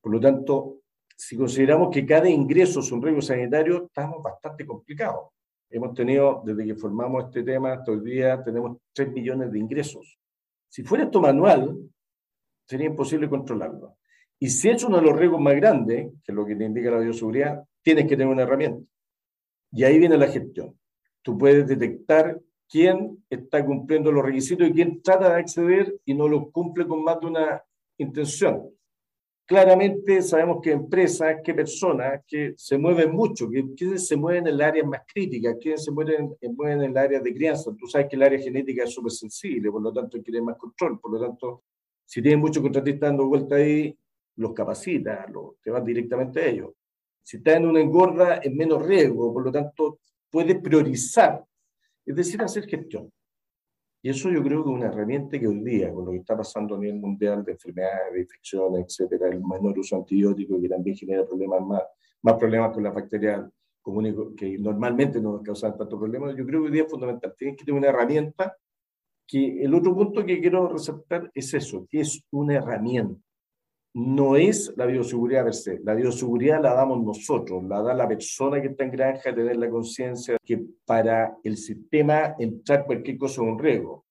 Por 0.00 0.12
lo 0.12 0.20
tanto, 0.20 0.82
si 1.16 1.36
consideramos 1.36 1.90
que 1.90 2.06
cada 2.06 2.30
ingreso 2.30 2.78
es 2.78 2.92
un 2.92 3.02
riesgo 3.02 3.20
sanitario, 3.20 3.86
estamos 3.86 4.22
bastante 4.22 4.64
complicados. 4.64 5.30
Hemos 5.68 5.94
tenido, 5.94 6.42
desde 6.44 6.64
que 6.64 6.74
formamos 6.76 7.24
este 7.24 7.42
tema 7.42 7.72
hasta 7.72 7.90
hoy 7.90 8.00
día, 8.04 8.42
tenemos 8.42 8.78
3 8.92 9.12
millones 9.12 9.50
de 9.50 9.58
ingresos. 9.58 10.18
Si 10.68 10.84
fuera 10.84 11.04
esto 11.04 11.20
manual, 11.20 11.76
sería 12.64 12.86
imposible 12.86 13.28
controlarlo. 13.28 13.96
Y 14.38 14.48
si 14.48 14.68
es 14.68 14.84
uno 14.84 14.98
de 14.98 15.02
los 15.02 15.16
riesgos 15.16 15.40
más 15.40 15.56
grandes, 15.56 16.12
que 16.22 16.32
es 16.32 16.34
lo 16.34 16.46
que 16.46 16.54
te 16.54 16.64
indica 16.64 16.90
la 16.90 17.00
bioseguridad, 17.00 17.64
tienes 17.82 18.04
que 18.04 18.16
tener 18.16 18.28
una 18.28 18.42
herramienta. 18.42 18.88
Y 19.72 19.82
ahí 19.82 19.98
viene 19.98 20.16
la 20.16 20.28
gestión 20.28 20.79
tú 21.22 21.36
puedes 21.38 21.66
detectar 21.66 22.40
quién 22.68 23.22
está 23.28 23.64
cumpliendo 23.64 24.12
los 24.12 24.24
requisitos 24.24 24.68
y 24.68 24.72
quién 24.72 25.02
trata 25.02 25.30
de 25.30 25.40
acceder 25.40 26.00
y 26.04 26.14
no 26.14 26.28
lo 26.28 26.50
cumple 26.50 26.86
con 26.86 27.02
más 27.02 27.20
de 27.20 27.26
una 27.26 27.62
intención. 27.98 28.70
Claramente 29.44 30.22
sabemos 30.22 30.60
que 30.62 30.70
empresas, 30.70 31.38
que 31.42 31.52
personas 31.52 32.22
que 32.24 32.54
se 32.56 32.78
mueven 32.78 33.10
mucho, 33.10 33.50
que, 33.50 33.74
que 33.74 33.98
se 33.98 34.16
mueven 34.16 34.46
en 34.46 34.54
el 34.54 34.60
área 34.60 34.84
más 34.84 35.00
crítica, 35.12 35.58
que 35.58 35.76
se 35.76 35.90
mueven, 35.90 36.36
mueven 36.54 36.82
en 36.82 36.90
el 36.92 36.96
área 36.96 37.18
de 37.18 37.34
crianza. 37.34 37.74
Tú 37.76 37.88
sabes 37.88 38.06
que 38.08 38.14
el 38.14 38.22
área 38.22 38.38
genética 38.38 38.84
es 38.84 38.90
súper 38.90 39.10
sensible, 39.10 39.72
por 39.72 39.82
lo 39.82 39.92
tanto 39.92 40.22
tener 40.22 40.42
más 40.42 40.56
control. 40.56 41.00
Por 41.00 41.10
lo 41.10 41.20
tanto, 41.20 41.64
si 42.04 42.22
tienes 42.22 42.38
muchos 42.38 42.62
contratistas 42.62 43.10
dando 43.10 43.26
vuelta 43.26 43.56
ahí, 43.56 43.98
los 44.36 44.52
capacitas, 44.52 45.28
los, 45.32 45.60
te 45.60 45.72
vas 45.72 45.84
directamente 45.84 46.40
a 46.40 46.46
ellos. 46.46 46.70
Si 47.20 47.38
estás 47.38 47.56
en 47.56 47.66
una 47.66 47.80
engorda, 47.80 48.36
es 48.36 48.52
menos 48.52 48.86
riesgo, 48.86 49.32
por 49.32 49.44
lo 49.44 49.50
tanto, 49.50 49.98
puede 50.30 50.54
priorizar, 50.54 51.44
es 52.06 52.16
decir, 52.16 52.40
hacer 52.42 52.66
gestión. 52.66 53.10
Y 54.02 54.08
eso 54.08 54.30
yo 54.30 54.42
creo 54.42 54.64
que 54.64 54.70
es 54.70 54.76
una 54.76 54.86
herramienta 54.86 55.38
que 55.38 55.46
hoy 55.46 55.60
día, 55.62 55.92
con 55.92 56.06
lo 56.06 56.12
que 56.12 56.18
está 56.18 56.36
pasando 56.36 56.74
a 56.74 56.78
nivel 56.78 56.98
mundial 56.98 57.44
de 57.44 57.52
enfermedades, 57.52 58.14
de 58.14 58.20
infecciones, 58.20 58.84
etcétera, 58.86 59.28
el 59.28 59.42
menor 59.44 59.78
uso 59.78 59.96
antibiótico 59.96 60.60
que 60.60 60.68
también 60.68 60.96
genera 60.96 61.26
problemas 61.26 61.60
más, 61.66 61.82
más 62.22 62.34
problemas 62.36 62.72
con 62.72 62.82
la 62.82 62.90
bacteria 62.90 63.50
común 63.82 64.34
que 64.36 64.58
normalmente 64.58 65.20
no 65.20 65.42
causan 65.42 65.76
tantos 65.76 65.98
problemas. 65.98 66.34
Yo 66.36 66.46
creo 66.46 66.60
que 66.62 66.66
hoy 66.66 66.72
día 66.72 66.84
es 66.84 66.90
fundamental. 66.90 67.34
Tienes 67.36 67.58
que 67.58 67.64
tener 67.64 67.78
una 67.78 67.88
herramienta 67.88 68.56
que 69.26 69.62
el 69.62 69.74
otro 69.74 69.94
punto 69.94 70.24
que 70.24 70.40
quiero 70.40 70.68
resaltar 70.68 71.30
es 71.34 71.52
eso, 71.54 71.86
que 71.88 72.00
es 72.00 72.24
una 72.30 72.54
herramienta. 72.54 73.20
No 73.92 74.36
es 74.36 74.72
la 74.76 74.86
bioseguridad 74.86 75.44
per 75.44 75.54
se. 75.54 75.80
La 75.82 75.94
bioseguridad 75.94 76.62
la 76.62 76.74
damos 76.74 77.02
nosotros, 77.02 77.64
la 77.64 77.82
da 77.82 77.92
la 77.92 78.06
persona 78.06 78.60
que 78.60 78.68
está 78.68 78.84
en 78.84 78.92
granja, 78.92 79.34
tener 79.34 79.56
la 79.56 79.68
conciencia 79.68 80.36
que 80.44 80.64
para 80.84 81.36
el 81.42 81.56
sistema 81.56 82.36
entrar 82.38 82.86
cualquier 82.86 83.18
cosa 83.18 83.42
es 83.42 83.48
un 83.48 83.58
riesgo. 83.58 84.04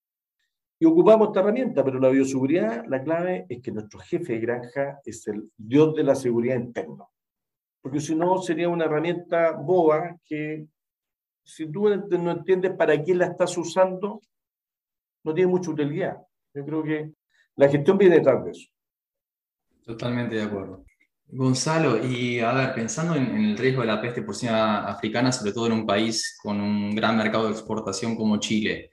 Y 0.81 0.86
ocupamos 0.86 1.29
esta 1.29 1.41
herramienta, 1.41 1.83
pero 1.83 2.00
la 2.00 2.09
bioseguridad, 2.09 2.86
la 2.88 3.03
clave 3.03 3.45
es 3.50 3.62
que 3.62 3.71
nuestro 3.71 4.00
jefe 4.00 4.33
de 4.33 4.39
granja 4.39 5.00
es 5.05 5.27
el 5.27 5.50
dios 5.57 5.95
de 5.95 6.03
la 6.03 6.15
seguridad 6.15 6.55
interna 6.55 7.05
porque 7.81 8.00
si 8.00 8.15
no 8.15 8.38
sería 8.41 8.69
una 8.69 8.86
herramienta 8.86 9.51
boba 9.51 10.17
que 10.25 10.67
si 11.43 11.71
tú 11.71 11.89
no 11.89 12.31
entiendes 12.31 12.74
para 12.75 13.01
qué 13.03 13.15
la 13.15 13.27
estás 13.27 13.57
usando, 13.57 14.21
no 15.24 15.33
tiene 15.33 15.50
mucha 15.50 15.71
utilidad. 15.71 16.17
Yo 16.53 16.65
creo 16.65 16.83
que 16.83 17.13
la 17.55 17.69
gestión 17.69 17.98
viene 17.98 18.15
detrás 18.15 18.43
de 18.43 18.51
eso. 18.51 18.69
Totalmente 19.89 20.36
de 20.36 20.43
acuerdo. 20.43 20.86
Gonzalo, 21.25 21.98
y 22.05 22.39
a 22.41 22.53
ver, 22.53 22.75
pensando 22.75 23.15
en, 23.15 23.36
el 23.36 23.58
riesgo 23.58 23.81
de 23.81 23.88
la 23.88 24.00
peste 24.00 24.22
porcina 24.22 24.86
africana, 24.86 25.31
sobre 25.31 25.51
todo 25.51 25.65
en 25.65 25.72
un 25.72 25.88
país 25.88 26.38
con 26.43 26.62
un 26.62 26.93
gran 26.93 27.17
mercado 27.17 27.46
de 27.46 27.53
exportación 27.53 28.15
como 28.15 28.38
Chile, 28.38 28.91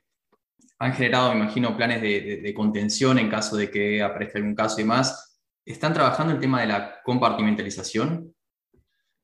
han 0.79 0.95
generado, 0.95 1.35
me 1.35 1.41
imagino, 1.41 1.77
planes 1.77 2.01
de, 2.01 2.55
contención 2.57 3.19
en 3.19 3.29
caso 3.29 3.59
de 3.59 3.71
que 3.71 4.03
aparezca 4.03 4.39
algún 4.39 4.55
caso 4.55 4.81
y 4.81 4.85
más. 4.85 5.39
¿Están 5.67 5.93
trabajando 5.93 6.33
el 6.33 6.41
tema 6.41 6.63
de 6.63 6.69
la 6.69 7.03
compartimentalización? 7.05 8.35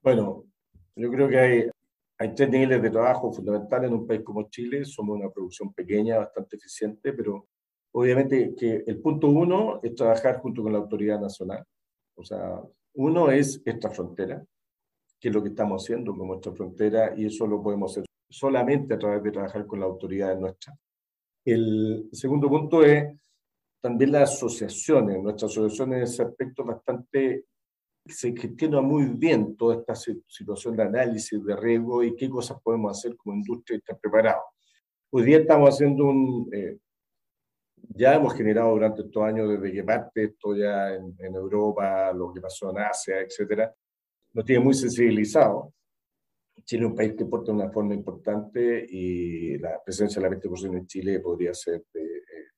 Bueno, 0.02 0.44
yo 0.94 1.10
creo 1.10 1.26
que 1.26 1.38
hay, 1.38 1.70
hay 2.18 2.34
tres 2.34 2.50
niveles 2.50 2.82
de 2.82 2.90
trabajo 2.90 3.32
fundamentales 3.32 3.88
en 3.88 3.96
un 3.96 4.06
país 4.06 4.20
como 4.22 4.50
Chile. 4.50 4.84
Somos 4.84 5.18
una 5.18 5.30
producción 5.30 5.72
pequeña, 5.72 6.18
bastante 6.18 6.56
eficiente, 6.56 7.14
pero 7.14 7.48
obviamente 7.92 8.54
que 8.54 8.84
el 8.86 9.00
punto 9.00 9.28
uno 9.28 9.80
es 9.82 9.94
trabajar 9.94 10.40
junto 10.40 10.62
con 10.62 10.72
la 10.72 10.78
autoridad 10.78 11.20
nacional. 11.20 11.64
O 12.16 12.24
sea, 12.24 12.60
uno 12.94 13.30
es 13.30 13.62
esta 13.64 13.90
frontera, 13.90 14.44
que 15.20 15.28
es 15.28 15.34
lo 15.34 15.42
que 15.42 15.50
estamos 15.50 15.82
haciendo 15.82 16.14
con 16.16 16.28
nuestra 16.28 16.52
frontera, 16.52 17.14
y 17.16 17.26
eso 17.26 17.46
lo 17.46 17.62
podemos 17.62 17.92
hacer 17.92 18.04
solamente 18.28 18.94
a 18.94 18.98
través 18.98 19.22
de 19.22 19.30
trabajar 19.30 19.66
con 19.66 19.80
la 19.80 19.86
autoridad 19.86 20.38
nuestra. 20.38 20.74
El 21.44 22.08
segundo 22.12 22.48
punto 22.48 22.82
es 22.84 23.14
también 23.82 24.12
las 24.12 24.32
asociaciones. 24.32 25.22
Nuestras 25.22 25.50
asociaciones 25.50 25.96
en 25.96 26.02
ese 26.04 26.22
aspecto 26.22 26.64
bastante 26.64 27.46
se 28.06 28.34
gestiona 28.36 28.80
muy 28.80 29.04
bien 29.04 29.56
toda 29.56 29.76
esta 29.76 29.94
situación 29.94 30.76
de 30.76 30.82
análisis 30.82 31.44
de 31.44 31.56
riesgo 31.56 32.02
y 32.02 32.16
qué 32.16 32.28
cosas 32.28 32.60
podemos 32.62 32.98
hacer 32.98 33.16
como 33.16 33.36
industria 33.36 33.76
y 33.76 33.78
estar 33.78 33.98
preparados. 33.98 34.44
Hoy 35.10 35.24
día 35.24 35.38
estamos 35.38 35.70
haciendo 35.70 36.04
un... 36.06 36.48
Eh, 36.52 36.78
ya 37.88 38.14
hemos 38.14 38.34
generado 38.34 38.70
durante 38.70 39.02
estos 39.02 39.22
años, 39.22 39.48
desde 39.48 39.72
que 39.72 39.84
parte 39.84 40.24
esto 40.24 40.56
ya 40.56 40.94
en, 40.94 41.34
Europa, 41.34 42.12
lo 42.12 42.32
que 42.32 42.40
pasó 42.40 42.70
en 42.70 42.78
Asia, 42.78 43.20
etcétera, 43.20 43.74
nos 44.32 44.44
tiene 44.44 44.64
muy 44.64 44.74
sensibilizado. 44.74 45.72
Chile 46.64 46.84
es 46.84 46.90
un 46.90 46.96
país 46.96 47.14
que 47.14 47.24
importa 47.24 47.52
de 47.52 47.58
una 47.58 47.70
forma 47.70 47.94
importante 47.94 48.86
y 48.88 49.58
la 49.58 49.82
presencia 49.84 50.20
de 50.20 50.28
la 50.28 50.30
peste 50.30 50.48
porcina 50.48 50.78
en 50.78 50.86
Chile 50.86 51.20
podría 51.20 51.52
ser 51.54 51.84
de, 51.92 52.02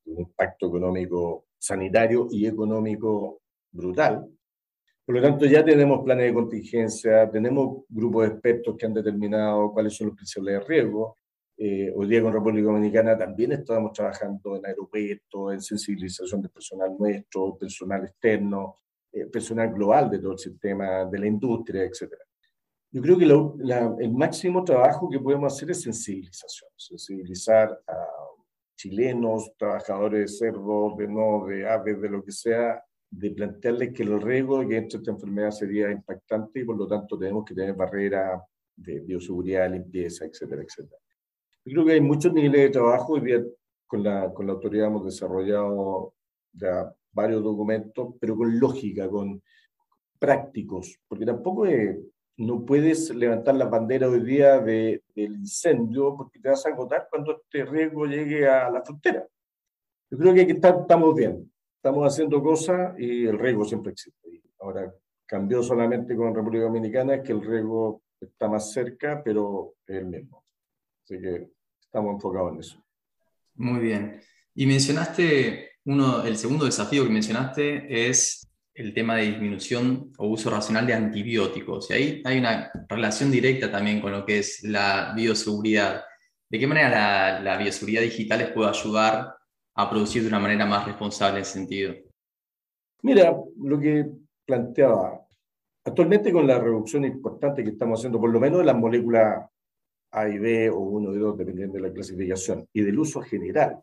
de 0.04 0.12
un 0.12 0.20
impacto 0.20 0.66
económico, 0.66 1.46
sanitario 1.58 2.28
y 2.30 2.46
económico 2.46 3.40
brutal 3.70 4.28
por 5.04 5.16
lo 5.16 5.20
tanto, 5.22 5.44
ya 5.44 5.62
tenemos 5.62 6.02
planes 6.02 6.26
de 6.26 6.34
contingencia, 6.34 7.30
tenemos 7.30 7.84
grupos 7.90 8.22
de 8.22 8.32
expertos 8.32 8.74
que 8.78 8.86
han 8.86 8.94
determinado 8.94 9.70
cuáles 9.70 9.94
son 9.94 10.08
los 10.08 10.16
principales 10.16 10.66
riesgos. 10.66 11.16
Eh, 11.56 11.92
hoy 11.94 12.08
día 12.08 12.20
con 12.20 12.32
República 12.32 12.66
Dominicana 12.66 13.16
también 13.16 13.52
estamos 13.52 13.92
trabajando 13.92 14.56
en 14.56 14.66
aeropuertos, 14.66 15.52
en 15.52 15.60
sensibilización 15.60 16.42
del 16.42 16.50
personal 16.50 16.96
nuestro, 16.98 17.56
personal 17.56 18.04
externo, 18.04 18.80
eh, 19.12 19.26
personal 19.26 19.72
global 19.72 20.10
de 20.10 20.18
todo 20.18 20.32
el 20.32 20.38
sistema, 20.38 21.04
de 21.04 21.18
la 21.18 21.26
industria, 21.28 21.84
etc. 21.84 22.12
Yo 22.90 23.00
creo 23.00 23.18
que 23.18 24.04
el 24.04 24.12
máximo 24.12 24.64
trabajo 24.64 25.08
que 25.08 25.20
podemos 25.20 25.52
hacer 25.52 25.70
es 25.70 25.82
sensibilización, 25.82 26.70
sensibilizar 26.76 27.70
a 27.86 28.06
chilenos, 28.76 29.52
trabajadores 29.56 30.20
de 30.22 30.36
cerdos, 30.36 30.96
de 30.96 31.06
no, 31.06 31.46
de 31.46 31.68
aves, 31.68 32.00
de 32.00 32.08
lo 32.08 32.24
que 32.24 32.32
sea, 32.32 32.84
de 33.08 33.30
plantearles 33.30 33.92
que 33.92 34.02
el 34.02 34.20
riesgo 34.20 34.66
que 34.66 34.76
entre 34.76 34.98
esta 34.98 35.12
enfermedad 35.12 35.52
sería 35.52 35.90
impactante 35.90 36.60
y 36.60 36.64
por 36.64 36.76
lo 36.76 36.88
tanto 36.88 37.16
tenemos 37.16 37.44
que 37.44 37.54
tener 37.54 37.74
barreras 37.74 38.42
de 38.76 38.98
bioseguridad, 38.98 39.70
limpieza, 39.70 40.24
etcétera, 40.24 40.62
etcétera. 40.62 41.03
Yo 41.64 41.72
creo 41.72 41.86
que 41.86 41.92
hay 41.92 42.00
muchos 42.00 42.32
niveles 42.32 42.60
de 42.62 42.70
trabajo. 42.70 43.16
y 43.18 43.22
con 43.86 44.02
la, 44.02 44.32
con 44.32 44.46
la 44.46 44.54
autoridad 44.54 44.88
hemos 44.88 45.04
desarrollado 45.04 46.14
ya 46.52 46.92
varios 47.12 47.42
documentos, 47.42 48.14
pero 48.20 48.36
con 48.36 48.58
lógica, 48.58 49.08
con 49.08 49.42
prácticos, 50.18 50.98
porque 51.06 51.26
tampoco 51.26 51.66
no 52.36 52.64
puedes 52.64 53.14
levantar 53.14 53.54
la 53.54 53.66
bandera 53.66 54.08
hoy 54.08 54.24
día 54.24 54.58
de, 54.58 55.02
del 55.14 55.36
incendio 55.36 56.16
porque 56.16 56.40
te 56.40 56.48
vas 56.48 56.66
a 56.66 56.70
agotar 56.70 57.06
cuando 57.10 57.32
este 57.32 57.64
riesgo 57.64 58.06
llegue 58.06 58.48
a 58.48 58.70
la 58.70 58.82
frontera. 58.82 59.26
Yo 60.10 60.18
creo 60.18 60.34
que, 60.34 60.40
aquí 60.42 60.52
estamos 60.52 61.14
bien 61.14 61.50
estamos 61.84 62.10
haciendo 62.10 62.42
cosas 62.42 62.98
y 62.98 63.26
el 63.26 63.38
riesgo 63.38 63.62
siempre 63.66 63.92
existe. 63.92 64.42
Ahora 64.58 64.90
cambió 65.26 65.62
solamente 65.62 66.16
con 66.16 66.34
República 66.34 66.64
Dominicana, 66.64 67.16
es 67.16 67.22
que 67.22 67.32
el 67.32 67.42
riesgo 67.42 68.00
está 68.18 68.48
más 68.48 68.72
cerca, 68.72 69.20
pero 69.22 69.74
es 69.86 69.96
el 69.96 70.06
mismo. 70.06 70.46
Así 71.04 71.20
que 71.20 71.50
estamos 71.94 72.14
enfocados 72.14 72.52
en 72.52 72.58
eso. 72.58 72.84
Muy 73.54 73.78
bien. 73.78 74.20
Y 74.56 74.66
mencionaste, 74.66 75.70
uno, 75.84 76.24
el 76.24 76.36
segundo 76.36 76.64
desafío 76.64 77.04
que 77.04 77.10
mencionaste 77.10 78.08
es 78.08 78.48
el 78.74 78.92
tema 78.92 79.14
de 79.14 79.26
disminución 79.26 80.12
o 80.18 80.26
uso 80.26 80.50
racional 80.50 80.88
de 80.88 80.94
antibióticos. 80.94 81.88
Y 81.90 81.94
ahí 81.94 82.22
hay 82.24 82.38
una 82.40 82.72
relación 82.88 83.30
directa 83.30 83.70
también 83.70 84.00
con 84.00 84.10
lo 84.10 84.26
que 84.26 84.40
es 84.40 84.64
la 84.64 85.12
bioseguridad. 85.14 86.02
¿De 86.50 86.58
qué 86.58 86.66
manera 86.66 86.90
la, 86.90 87.40
la 87.40 87.56
bioseguridad 87.56 88.02
digital 88.02 88.40
les 88.40 88.50
puede 88.50 88.70
ayudar 88.70 89.36
a 89.76 89.88
producir 89.88 90.22
de 90.22 90.28
una 90.28 90.40
manera 90.40 90.66
más 90.66 90.86
responsable 90.86 91.38
en 91.38 91.44
sentido? 91.44 91.94
Mira, 93.02 93.36
lo 93.62 93.78
que 93.78 94.04
planteaba, 94.44 95.24
actualmente 95.84 96.32
con 96.32 96.44
la 96.44 96.58
reducción 96.58 97.04
importante 97.04 97.62
que 97.62 97.70
estamos 97.70 98.00
haciendo, 98.00 98.20
por 98.20 98.30
lo 98.30 98.40
menos 98.40 98.58
de 98.58 98.64
las 98.64 98.76
moléculas 98.76 99.48
A 100.14 100.28
y 100.28 100.38
B 100.38 100.70
o 100.70 100.78
1 100.78 101.14
y 101.14 101.18
2, 101.18 101.38
dependiendo 101.38 101.76
de 101.76 101.88
la 101.88 101.92
clasificación, 101.92 102.66
y 102.72 102.82
del 102.82 102.98
uso 102.98 103.20
general. 103.20 103.82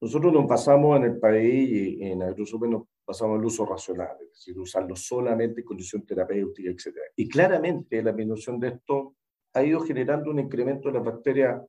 Nosotros 0.00 0.32
nos 0.32 0.46
pasamos 0.46 0.98
en 0.98 1.04
el 1.04 1.18
país 1.18 1.70
y 1.70 2.04
en 2.04 2.22
Agrosuper 2.22 2.68
nos 2.68 2.82
pasamos 3.04 3.38
al 3.38 3.44
uso 3.44 3.64
racional, 3.64 4.16
es 4.20 4.30
decir, 4.30 4.58
usarlo 4.58 4.94
solamente 4.94 5.60
en 5.60 5.66
condición 5.66 6.04
terapéutica, 6.04 6.70
etc. 6.70 6.96
Y 7.16 7.28
claramente 7.28 8.02
la 8.02 8.12
disminución 8.12 8.60
de 8.60 8.68
esto 8.68 9.14
ha 9.54 9.64
ido 9.64 9.80
generando 9.80 10.30
un 10.30 10.40
incremento 10.40 10.88
de 10.88 10.94
las 10.94 11.04
bacterias 11.04 11.62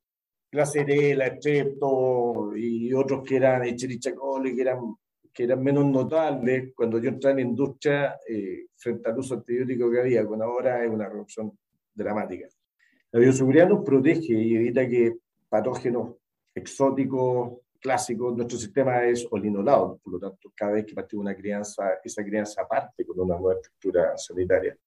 la 0.52 0.66
Cerela, 0.66 1.36
Strepto 1.36 2.56
y 2.56 2.94
otros 2.94 3.24
que 3.24 3.36
eran 3.36 3.64
Echerichia 3.64 4.16
coli, 4.16 4.56
que 4.56 4.62
eran, 4.62 4.96
que 5.34 5.44
eran 5.44 5.62
menos 5.62 5.86
notables 5.86 6.74
cuando 6.76 7.00
yo 7.00 7.10
entré 7.10 7.32
en 7.32 7.36
la 7.38 7.42
industria 7.42 8.20
eh, 8.28 8.68
frente 8.76 9.10
al 9.10 9.20
uso 9.20 9.36
antibiótico 9.36 9.92
que 9.92 10.00
había, 10.00 10.26
con 10.26 10.42
ahora 10.42 10.84
es 10.84 10.90
una 10.90 11.10
reducción 11.10 11.58
dramática. 11.94 12.48
La 13.12 13.22
bioseguridad 13.22 13.70
nos 13.70 13.86
protege 13.86 14.34
y 14.34 14.56
evita 14.56 14.88
que 14.88 15.18
patógenos 15.48 16.16
exóticos, 16.54 17.60
clásicos, 17.80 18.36
nuestro 18.36 18.58
sistema 18.58 19.06
es 19.06 19.26
olinolado, 19.32 19.98
por 20.04 20.14
lo 20.14 20.20
tanto, 20.20 20.52
cada 20.54 20.74
vez 20.74 20.86
que 20.86 20.94
partimos 20.94 21.24
una 21.24 21.36
crianza, 21.36 22.00
esa 22.04 22.24
crianza 22.24 22.68
parte 22.68 23.06
con 23.06 23.20
una 23.20 23.38
nueva 23.38 23.56
estructura 23.56 24.18
sanitaria. 24.18 24.78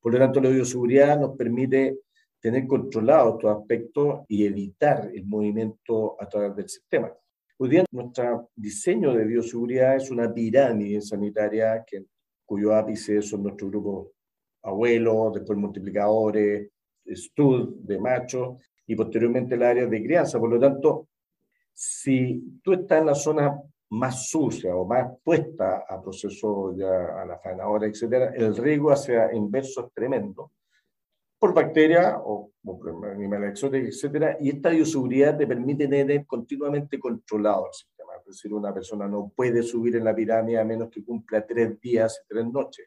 Por 0.00 0.12
lo 0.12 0.18
tanto, 0.18 0.40
la 0.40 0.50
bioseguridad 0.50 1.18
nos 1.18 1.36
permite 1.36 1.98
tener 2.38 2.66
controlado 2.66 3.36
estos 3.36 3.56
aspectos 3.56 4.20
y 4.28 4.44
evitar 4.44 5.10
el 5.12 5.24
movimiento 5.24 6.16
a 6.20 6.28
través 6.28 6.54
del 6.54 6.68
sistema. 6.68 7.12
Hoy 7.56 7.70
día 7.70 7.84
nuestro 7.90 8.50
diseño 8.54 9.14
de 9.14 9.24
bioseguridad 9.24 9.96
es 9.96 10.10
una 10.10 10.32
pirámide 10.32 11.00
sanitaria 11.00 11.82
que, 11.84 12.04
cuyo 12.44 12.74
ápice 12.74 13.22
son 13.22 13.44
nuestro 13.44 13.68
grupo 13.68 14.12
abuelos, 14.62 15.34
después 15.34 15.58
multiplicadores, 15.58 16.68
stud 17.12 17.76
de 17.80 17.98
machos 17.98 18.58
y 18.86 18.94
posteriormente 18.94 19.54
el 19.54 19.62
área 19.62 19.86
de 19.86 20.02
crianza. 20.02 20.38
Por 20.38 20.50
lo 20.50 20.58
tanto, 20.58 21.08
si 21.72 22.60
tú 22.62 22.72
estás 22.72 23.00
en 23.00 23.06
la 23.06 23.14
zona 23.14 23.60
más 23.90 24.28
sucia 24.28 24.74
o 24.74 24.86
más 24.86 25.12
puesta 25.22 25.84
a 25.88 26.00
proceso 26.00 26.74
ya 26.76 27.22
a 27.22 27.24
la 27.24 27.38
faenadora, 27.38 27.86
etcétera, 27.86 28.32
el 28.34 28.56
riesgo 28.56 28.90
hacia 28.90 29.32
inverso 29.34 29.86
es 29.86 29.92
tremendo 29.92 30.52
por 31.38 31.52
bacteria 31.52 32.18
o, 32.24 32.52
por 32.62 33.06
animales 33.06 33.50
exóticos, 33.50 33.88
etcétera, 33.88 34.38
y 34.40 34.48
esta 34.48 34.70
bioseguridad 34.70 35.36
te 35.36 35.46
permite 35.46 35.86
tener 35.86 36.24
continuamente 36.24 36.98
controlado 36.98 37.66
el 37.66 37.72
sistema. 37.74 38.12
Es 38.18 38.24
decir, 38.24 38.54
una 38.54 38.72
persona 38.72 39.06
no 39.06 39.30
puede 39.36 39.62
subir 39.62 39.96
en 39.96 40.04
la 40.04 40.14
pirámide 40.14 40.58
a 40.58 40.64
menos 40.64 40.88
que 40.88 41.04
cumpla 41.04 41.46
tres 41.46 41.78
días 41.80 42.22
y 42.24 42.28
tres 42.28 42.46
noches. 42.46 42.86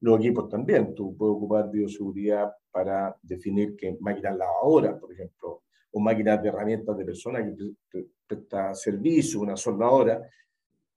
Los 0.00 0.18
equipos 0.18 0.50
también, 0.50 0.94
tú 0.94 1.16
puedes 1.16 1.34
ocupar 1.34 1.70
bioseguridad 1.70 2.52
para 2.74 3.16
definir 3.22 3.76
que 3.76 3.96
máquinas 4.00 4.36
lavadoras, 4.36 4.98
por 4.98 5.12
ejemplo, 5.12 5.62
o 5.92 6.00
máquinas 6.00 6.42
de 6.42 6.48
herramientas 6.48 6.96
de 6.98 7.04
personas 7.04 7.56
que 7.88 8.06
presta 8.26 8.74
servicio, 8.74 9.40
una 9.40 9.56
soldadora, 9.56 10.28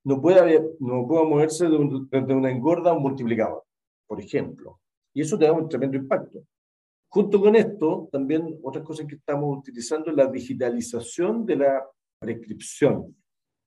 no 0.03 0.19
puede, 0.19 0.39
haber, 0.39 0.63
no 0.79 1.05
puede 1.07 1.25
moverse 1.25 1.67
de, 1.69 2.33
una 2.33 2.49
engorda 2.49 2.89
a 2.89 2.93
un 2.93 3.03
multiplicador, 3.03 3.63
por 4.07 4.19
ejemplo. 4.19 4.79
Y 5.13 5.21
eso 5.21 5.37
te 5.37 5.45
da 5.45 5.51
un 5.51 5.69
tremendo 5.69 5.97
impacto. 5.97 6.39
Junto 7.09 7.39
con 7.39 7.55
esto, 7.55 8.09
también 8.11 8.57
otras 8.63 8.83
cosas 8.83 9.05
que 9.05 9.15
estamos 9.15 9.59
utilizando 9.59 10.09
es 10.09 10.17
la 10.17 10.25
digitalización 10.25 11.45
de 11.45 11.57
la 11.57 11.85
prescripción. 12.17 13.15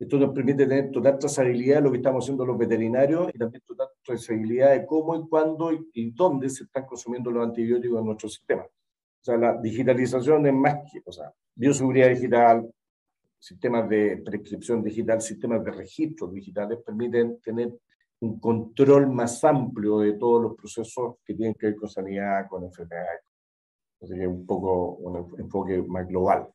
Esto 0.00 0.18
nos 0.18 0.34
permite 0.34 0.66
tener 0.66 0.90
total 0.90 1.18
trazabilidad 1.18 1.76
de 1.76 1.82
lo 1.82 1.90
que 1.90 1.98
estamos 1.98 2.24
haciendo 2.24 2.46
los 2.46 2.56
veterinarios 2.56 3.28
y 3.34 3.38
también 3.38 3.62
total 3.66 3.88
trazabilidad 4.02 4.70
de 4.70 4.86
cómo 4.86 5.14
y 5.14 5.28
cuándo 5.28 5.70
y, 5.72 6.10
dónde 6.12 6.48
se 6.48 6.64
están 6.64 6.86
consumiendo 6.86 7.30
los 7.30 7.46
antibióticos 7.46 7.98
en 7.98 8.06
nuestro 8.06 8.30
sistema. 8.30 8.62
O 8.62 9.22
sea, 9.22 9.36
la 9.36 9.60
digitalización 9.60 10.46
es 10.46 10.54
más 10.54 10.76
que, 10.90 11.02
o 11.04 11.12
sea, 11.12 11.30
bioseguridad 11.54 12.08
digital, 12.08 12.72
sistemas 13.38 13.90
de 13.90 14.22
prescripción 14.24 14.82
digital, 14.82 15.20
sistemas 15.20 15.62
de 15.62 15.70
registros 15.70 16.32
digitales 16.32 16.78
permiten 16.78 17.38
tener 17.42 17.70
un 18.20 18.40
control 18.40 19.06
más 19.06 19.44
amplio 19.44 19.98
de 19.98 20.14
todos 20.14 20.42
los 20.42 20.56
procesos 20.56 21.16
que 21.22 21.34
tienen 21.34 21.54
que 21.54 21.66
ver 21.66 21.76
con 21.76 21.90
sanidad, 21.90 22.48
con 22.48 22.64
enfermedades. 22.64 23.20
Así 24.00 24.14
que 24.14 24.26
un 24.26 24.46
poco 24.46 24.92
un 24.94 25.38
enfoque 25.38 25.82
más 25.82 26.08
global. 26.08 26.48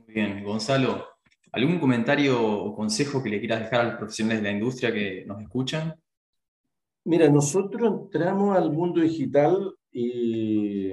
Muy 0.00 0.14
bien, 0.14 0.44
Gonzalo, 0.44 1.11
¿Algún 1.52 1.78
comentario 1.78 2.42
o 2.42 2.74
consejo 2.74 3.22
que 3.22 3.28
le 3.28 3.38
quieras 3.38 3.60
dejar 3.60 3.80
a 3.82 3.84
los 3.84 3.94
profesionales 3.96 4.42
de 4.42 4.48
la 4.48 4.56
industria 4.56 4.90
que 4.90 5.26
nos 5.26 5.42
escuchan? 5.42 5.94
Mira, 7.04 7.28
nosotros 7.28 8.04
entramos 8.04 8.56
al 8.56 8.72
mundo 8.72 9.02
digital 9.02 9.74
y 9.90 10.92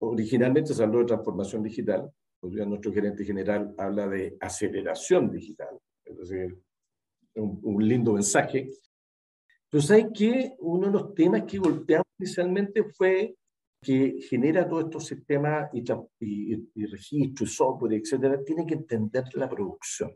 originalmente 0.00 0.74
se 0.74 0.82
habló 0.82 0.98
de 0.98 1.06
transformación 1.06 1.62
digital. 1.62 2.10
Hoy 2.40 2.56
nuestro 2.66 2.92
gerente 2.92 3.24
general 3.24 3.74
habla 3.78 4.06
de 4.06 4.36
aceleración 4.38 5.30
digital. 5.30 5.78
Es 6.04 6.18
decir, 6.18 6.60
un, 7.36 7.58
un 7.62 7.88
lindo 7.88 8.12
mensaje. 8.12 8.68
Pero 9.70 9.82
¿sabes 9.82 10.08
qué? 10.12 10.56
Uno 10.58 10.88
de 10.88 10.92
los 10.92 11.14
temas 11.14 11.44
que 11.44 11.56
golpeamos 11.56 12.06
inicialmente 12.18 12.84
fue 12.84 13.34
que 13.80 14.18
genera 14.28 14.68
todos 14.68 14.84
estos 14.84 15.06
sistemas 15.06 15.70
y, 15.72 15.84
y, 16.20 16.70
y 16.74 16.86
registro, 16.86 17.44
y 17.44 17.48
software, 17.48 17.94
etcétera, 17.94 18.42
tiene 18.44 18.66
que 18.66 18.74
entender 18.74 19.24
la 19.34 19.48
producción. 19.48 20.12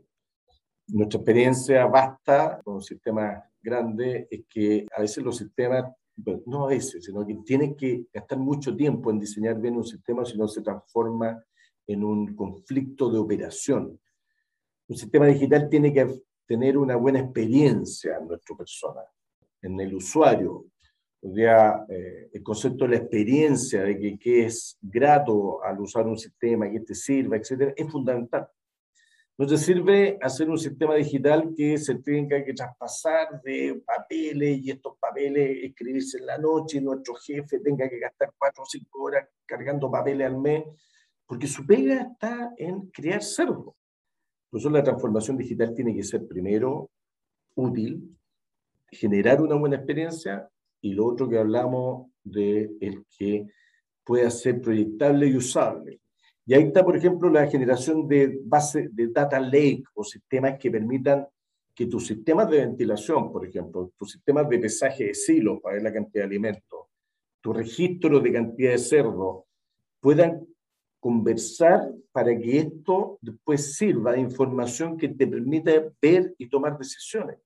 Nuestra 0.87 1.19
experiencia 1.19 1.85
basta 1.85 2.59
con 2.63 2.81
sistemas 2.81 3.41
grandes 3.61 4.27
es 4.29 4.41
que 4.49 4.85
a 4.95 5.01
veces 5.01 5.23
los 5.23 5.37
sistemas, 5.37 5.85
no 6.45 6.65
a 6.65 6.69
veces, 6.69 7.05
sino 7.05 7.25
que 7.25 7.35
tienen 7.45 7.75
que 7.75 8.05
gastar 8.13 8.37
mucho 8.37 8.75
tiempo 8.75 9.09
en 9.09 9.19
diseñar 9.19 9.59
bien 9.59 9.77
un 9.77 9.85
sistema 9.85 10.25
si 10.25 10.37
no 10.37 10.47
se 10.47 10.61
transforma 10.61 11.41
en 11.87 12.03
un 12.03 12.35
conflicto 12.35 13.09
de 13.09 13.17
operación. 13.17 13.99
Un 14.87 14.97
sistema 14.97 15.25
digital 15.27 15.69
tiene 15.69 15.93
que 15.93 16.05
tener 16.45 16.77
una 16.77 16.97
buena 16.97 17.19
experiencia 17.19 18.17
en 18.17 18.27
nuestra 18.27 18.55
persona, 18.55 19.01
en 19.61 19.79
el 19.79 19.95
usuario, 19.95 20.65
día, 21.31 21.85
eh, 21.87 22.29
el 22.33 22.43
concepto 22.43 22.83
de 22.85 22.91
la 22.91 22.97
experiencia, 22.97 23.83
de 23.83 24.17
que, 24.17 24.45
es 24.45 24.77
grato 24.81 25.63
al 25.63 25.79
usar 25.79 26.05
un 26.05 26.17
sistema, 26.17 26.69
que 26.69 26.81
te 26.81 26.93
sirva, 26.93 27.37
etcétera, 27.37 27.73
es 27.75 27.89
fundamental. 27.89 28.47
No 29.37 29.47
te 29.47 29.57
sirve 29.57 30.17
hacer 30.21 30.49
un 30.49 30.59
sistema 30.59 30.95
digital 30.95 31.53
que 31.55 31.77
se 31.77 31.95
tenga 31.95 32.43
que 32.43 32.53
traspasar 32.53 33.41
de 33.41 33.81
papeles 33.85 34.59
y 34.61 34.71
estos 34.71 34.97
papeles 34.99 35.63
escribirse 35.63 36.19
en 36.19 36.27
la 36.27 36.37
noche 36.37 36.77
y 36.77 36.81
nuestro 36.81 37.15
jefe 37.15 37.59
tenga 37.59 37.89
que 37.89 37.99
gastar 37.99 38.31
cuatro 38.37 38.63
o 38.63 38.65
cinco 38.67 39.03
horas 39.03 39.27
cargando 39.45 39.89
papeles 39.89 40.27
al 40.27 40.37
mes, 40.37 40.63
porque 41.25 41.47
su 41.47 41.65
pega 41.65 42.01
está 42.11 42.53
en 42.57 42.87
crear 42.91 43.23
cerdo. 43.23 43.75
Por 44.49 44.59
eso 44.59 44.69
la 44.69 44.83
transformación 44.83 45.37
digital 45.37 45.73
tiene 45.73 45.95
que 45.95 46.03
ser 46.03 46.27
primero 46.27 46.91
útil, 47.55 48.15
generar 48.91 49.41
una 49.41 49.55
buena 49.55 49.77
experiencia 49.77 50.47
y 50.83 50.93
lo 50.93 51.05
otro 51.05 51.29
que 51.29 51.37
hablamos 51.37 52.11
de 52.23 52.75
el 52.81 53.05
que 53.17 53.47
pueda 54.03 54.29
ser 54.29 54.61
proyectable 54.61 55.27
y 55.27 55.37
usable. 55.37 56.01
Y 56.45 56.53
ahí 56.53 56.63
está, 56.63 56.83
por 56.83 56.97
ejemplo, 56.97 57.29
la 57.29 57.47
generación 57.47 58.05
de 58.05 58.37
base 58.43 58.89
de 58.91 59.07
data 59.07 59.39
lake 59.39 59.85
o 59.93 60.03
sistemas 60.03 60.59
que 60.59 60.69
permitan 60.69 61.25
que 61.73 61.85
tus 61.85 62.05
sistemas 62.05 62.49
de 62.49 62.57
ventilación, 62.59 63.31
por 63.31 63.47
ejemplo, 63.47 63.93
tus 63.97 64.11
sistemas 64.11 64.49
de 64.49 64.59
pesaje 64.59 65.05
de 65.05 65.13
silos 65.13 65.61
para 65.61 65.75
ver 65.75 65.83
la 65.83 65.93
cantidad 65.93 66.23
de 66.23 66.27
alimentos, 66.27 66.87
tu 67.39 67.53
registro 67.53 68.19
de 68.19 68.33
cantidad 68.33 68.71
de 68.71 68.77
cerdo, 68.77 69.45
puedan 70.01 70.45
conversar 70.99 71.93
para 72.11 72.37
que 72.37 72.57
esto 72.57 73.19
después 73.21 73.73
sirva 73.75 74.11
de 74.11 74.19
información 74.19 74.97
que 74.97 75.07
te 75.07 75.27
permita 75.27 75.71
ver 76.01 76.35
y 76.37 76.49
tomar 76.49 76.77
decisiones. 76.77 77.37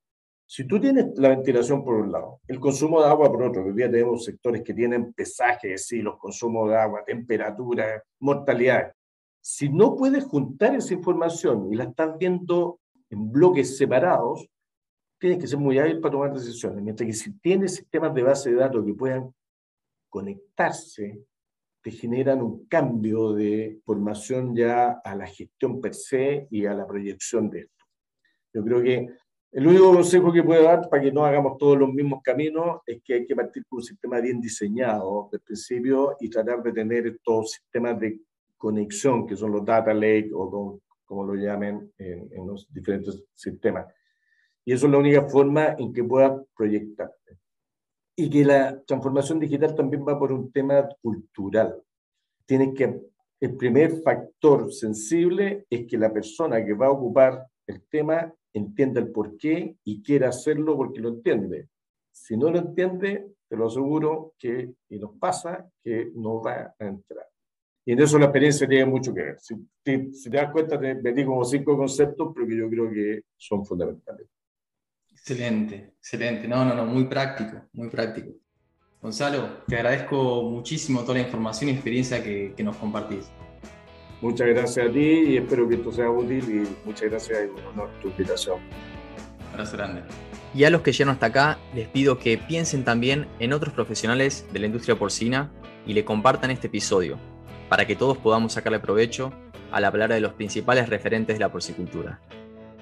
Si 0.49 0.65
tú 0.65 0.79
tienes 0.79 1.07
la 1.17 1.27
ventilación 1.27 1.83
por 1.83 1.95
un 1.95 2.09
lado, 2.09 2.39
el 2.47 2.57
consumo 2.57 3.01
de 3.01 3.09
agua 3.09 3.29
por 3.29 3.43
otro, 3.43 3.65
hoy 3.65 3.73
día 3.73 3.91
tenemos 3.91 4.23
sectores 4.23 4.63
que 4.63 4.73
tienen 4.73 5.11
pesajes, 5.11 5.85
sí, 5.85 6.01
los 6.01 6.17
consumos 6.17 6.69
de 6.69 6.77
agua, 6.77 7.03
temperatura, 7.05 8.01
mortalidad. 8.21 8.93
Si 9.41 9.67
no 9.67 9.93
puedes 9.97 10.23
juntar 10.23 10.73
esa 10.73 10.93
información 10.93 11.67
y 11.69 11.75
la 11.75 11.83
estás 11.83 12.17
viendo 12.17 12.79
en 13.09 13.29
bloques 13.29 13.77
separados, 13.77 14.47
tienes 15.19 15.39
que 15.39 15.47
ser 15.47 15.59
muy 15.59 15.79
hábil 15.79 15.99
para 15.99 16.13
tomar 16.13 16.33
decisiones. 16.33 16.81
Mientras 16.81 17.05
que 17.05 17.13
si 17.13 17.37
tienes 17.39 17.75
sistemas 17.75 18.13
de 18.13 18.23
base 18.23 18.49
de 18.49 18.55
datos 18.55 18.85
que 18.85 18.93
puedan 18.93 19.29
conectarse, 20.09 21.25
te 21.83 21.91
generan 21.91 22.41
un 22.41 22.65
cambio 22.67 23.33
de 23.33 23.81
formación 23.83 24.55
ya 24.55 25.01
a 25.03 25.13
la 25.13 25.27
gestión 25.27 25.81
per 25.81 25.93
se 25.93 26.47
y 26.49 26.65
a 26.65 26.73
la 26.73 26.87
proyección 26.87 27.49
de 27.49 27.59
esto. 27.59 27.85
Yo 28.53 28.63
creo 28.63 28.81
que 28.81 29.07
el 29.51 29.65
único 29.65 29.93
consejo 29.93 30.31
que 30.31 30.43
puedo 30.43 30.63
dar 30.63 30.89
para 30.89 31.01
que 31.01 31.11
no 31.11 31.25
hagamos 31.25 31.57
todos 31.57 31.77
los 31.77 31.89
mismos 31.93 32.21
caminos 32.21 32.81
es 32.85 33.01
que 33.03 33.15
hay 33.15 33.25
que 33.25 33.35
partir 33.35 33.65
con 33.67 33.77
un 33.77 33.83
sistema 33.83 34.19
bien 34.19 34.41
diseñado 34.41 35.29
desde 35.31 35.37
el 35.37 35.43
principio 35.43 36.17
y 36.19 36.29
tratar 36.29 36.61
de 36.61 36.73
tener 36.73 37.07
estos 37.07 37.51
sistemas 37.53 37.99
de 37.99 38.19
conexión 38.57 39.25
que 39.25 39.35
son 39.35 39.51
los 39.51 39.63
data 39.63 39.93
lake 39.93 40.31
o 40.33 40.79
como, 41.05 41.23
lo 41.23 41.35
llamen 41.35 41.93
en, 41.97 42.27
en, 42.31 42.47
los 42.47 42.71
diferentes 42.73 43.23
sistemas. 43.33 43.87
Y 44.65 44.73
eso 44.73 44.87
es 44.87 44.91
la 44.91 44.97
única 44.97 45.21
forma 45.29 45.75
en 45.77 45.93
que 45.93 46.03
puedas 46.03 46.41
proyectarte. 46.55 47.37
Y 48.17 48.29
que 48.29 48.43
la 48.43 48.81
transformación 48.83 49.39
digital 49.39 49.73
también 49.73 50.05
va 50.05 50.19
por 50.19 50.33
un 50.33 50.51
tema 50.51 50.89
cultural. 51.01 51.81
Tienes 52.45 52.73
que, 52.75 52.99
el 53.39 53.55
primer 53.55 54.01
factor 54.01 54.73
sensible 54.73 55.65
es 55.69 55.85
que 55.87 55.97
la 55.97 56.11
persona 56.11 56.65
que 56.65 56.73
va 56.73 56.87
a 56.87 56.91
ocupar 56.91 57.47
el 57.67 57.83
tema 57.83 58.33
entienda 58.57 58.99
el 58.99 59.11
por 59.11 59.37
qué 59.37 59.75
y 59.83 60.01
quiera 60.01 60.29
hacerlo 60.29 60.75
porque 60.75 60.99
lo 60.99 61.09
entiende. 61.09 61.69
Si 62.11 62.35
no 62.35 62.49
lo 62.49 62.59
entiende, 62.59 63.27
te 63.47 63.55
lo 63.55 63.67
aseguro 63.67 64.33
que, 64.37 64.73
y 64.89 64.99
nos 64.99 65.17
pasa, 65.17 65.69
que 65.83 66.11
no 66.15 66.41
va 66.41 66.73
a 66.77 66.85
entrar. 66.85 67.25
Y 67.85 67.93
en 67.93 68.01
eso 68.01 68.19
la 68.19 68.25
experiencia 68.25 68.67
tiene 68.67 68.85
mucho 68.85 69.13
que 69.13 69.21
ver. 69.21 69.39
Si 69.39 69.55
te, 69.81 70.09
das 70.29 70.51
cuenta, 70.51 70.77
te 70.77 70.95
metí 70.95 71.23
como 71.23 71.45
cinco 71.45 71.77
conceptos, 71.77 72.33
pero 72.35 72.45
que 72.45 72.57
yo 72.57 72.69
creo 72.69 72.91
que 72.91 73.21
son 73.37 73.65
fundamentales. 73.65 74.27
Excelente, 75.09 75.93
excelente. 75.97 76.47
No, 76.49 76.65
no, 76.65 76.75
no, 76.75 76.85
muy 76.85 77.05
práctico, 77.05 77.61
muy 77.71 77.89
práctico. 77.89 78.33
Gonzalo, 79.01 79.63
te 79.67 79.75
agradezco 79.77 80.43
muchísimo 80.43 81.01
toda 81.03 81.13
la 81.13 81.21
información 81.21 81.69
y 81.69 81.73
experiencia 81.73 82.21
que, 82.21 82.53
que 82.57 82.63
nos 82.63 82.75
compartís. 82.75 83.31
Muchas 84.21 84.47
gracias 84.47 84.87
a 84.87 84.91
ti 84.91 84.99
y 84.99 85.37
espero 85.37 85.67
que 85.69 85.75
esto 85.75 85.91
sea 85.91 86.09
útil 86.09 86.43
y 86.49 86.87
muchas 86.87 87.09
gracias 87.09 87.39
por 87.75 87.89
tu 88.01 88.07
invitación. 88.07 88.59
Abrazo 89.51 89.77
grande. 89.77 90.01
Y 90.53 90.63
a 90.63 90.69
los 90.69 90.81
que 90.81 90.91
llegan 90.91 91.13
hasta 91.13 91.27
acá, 91.27 91.59
les 91.75 91.87
pido 91.87 92.17
que 92.17 92.37
piensen 92.37 92.83
también 92.83 93.27
en 93.39 93.53
otros 93.53 93.73
profesionales 93.73 94.47
de 94.51 94.59
la 94.59 94.65
industria 94.65 94.97
porcina 94.97 95.51
y 95.85 95.93
le 95.93 96.03
compartan 96.03 96.51
este 96.51 96.67
episodio, 96.67 97.19
para 97.69 97.85
que 97.85 97.95
todos 97.95 98.17
podamos 98.17 98.53
sacarle 98.53 98.79
provecho 98.79 99.31
a 99.71 99.79
la 99.79 99.91
palabra 99.91 100.15
de 100.15 100.21
los 100.21 100.33
principales 100.33 100.89
referentes 100.89 101.35
de 101.35 101.39
la 101.39 101.51
porcicultura. 101.51 102.21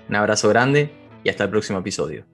Un 0.08 0.16
abrazo 0.16 0.48
grande 0.50 0.92
y 1.24 1.30
hasta 1.30 1.44
el 1.44 1.50
próximo 1.50 1.80
episodio. 1.80 2.26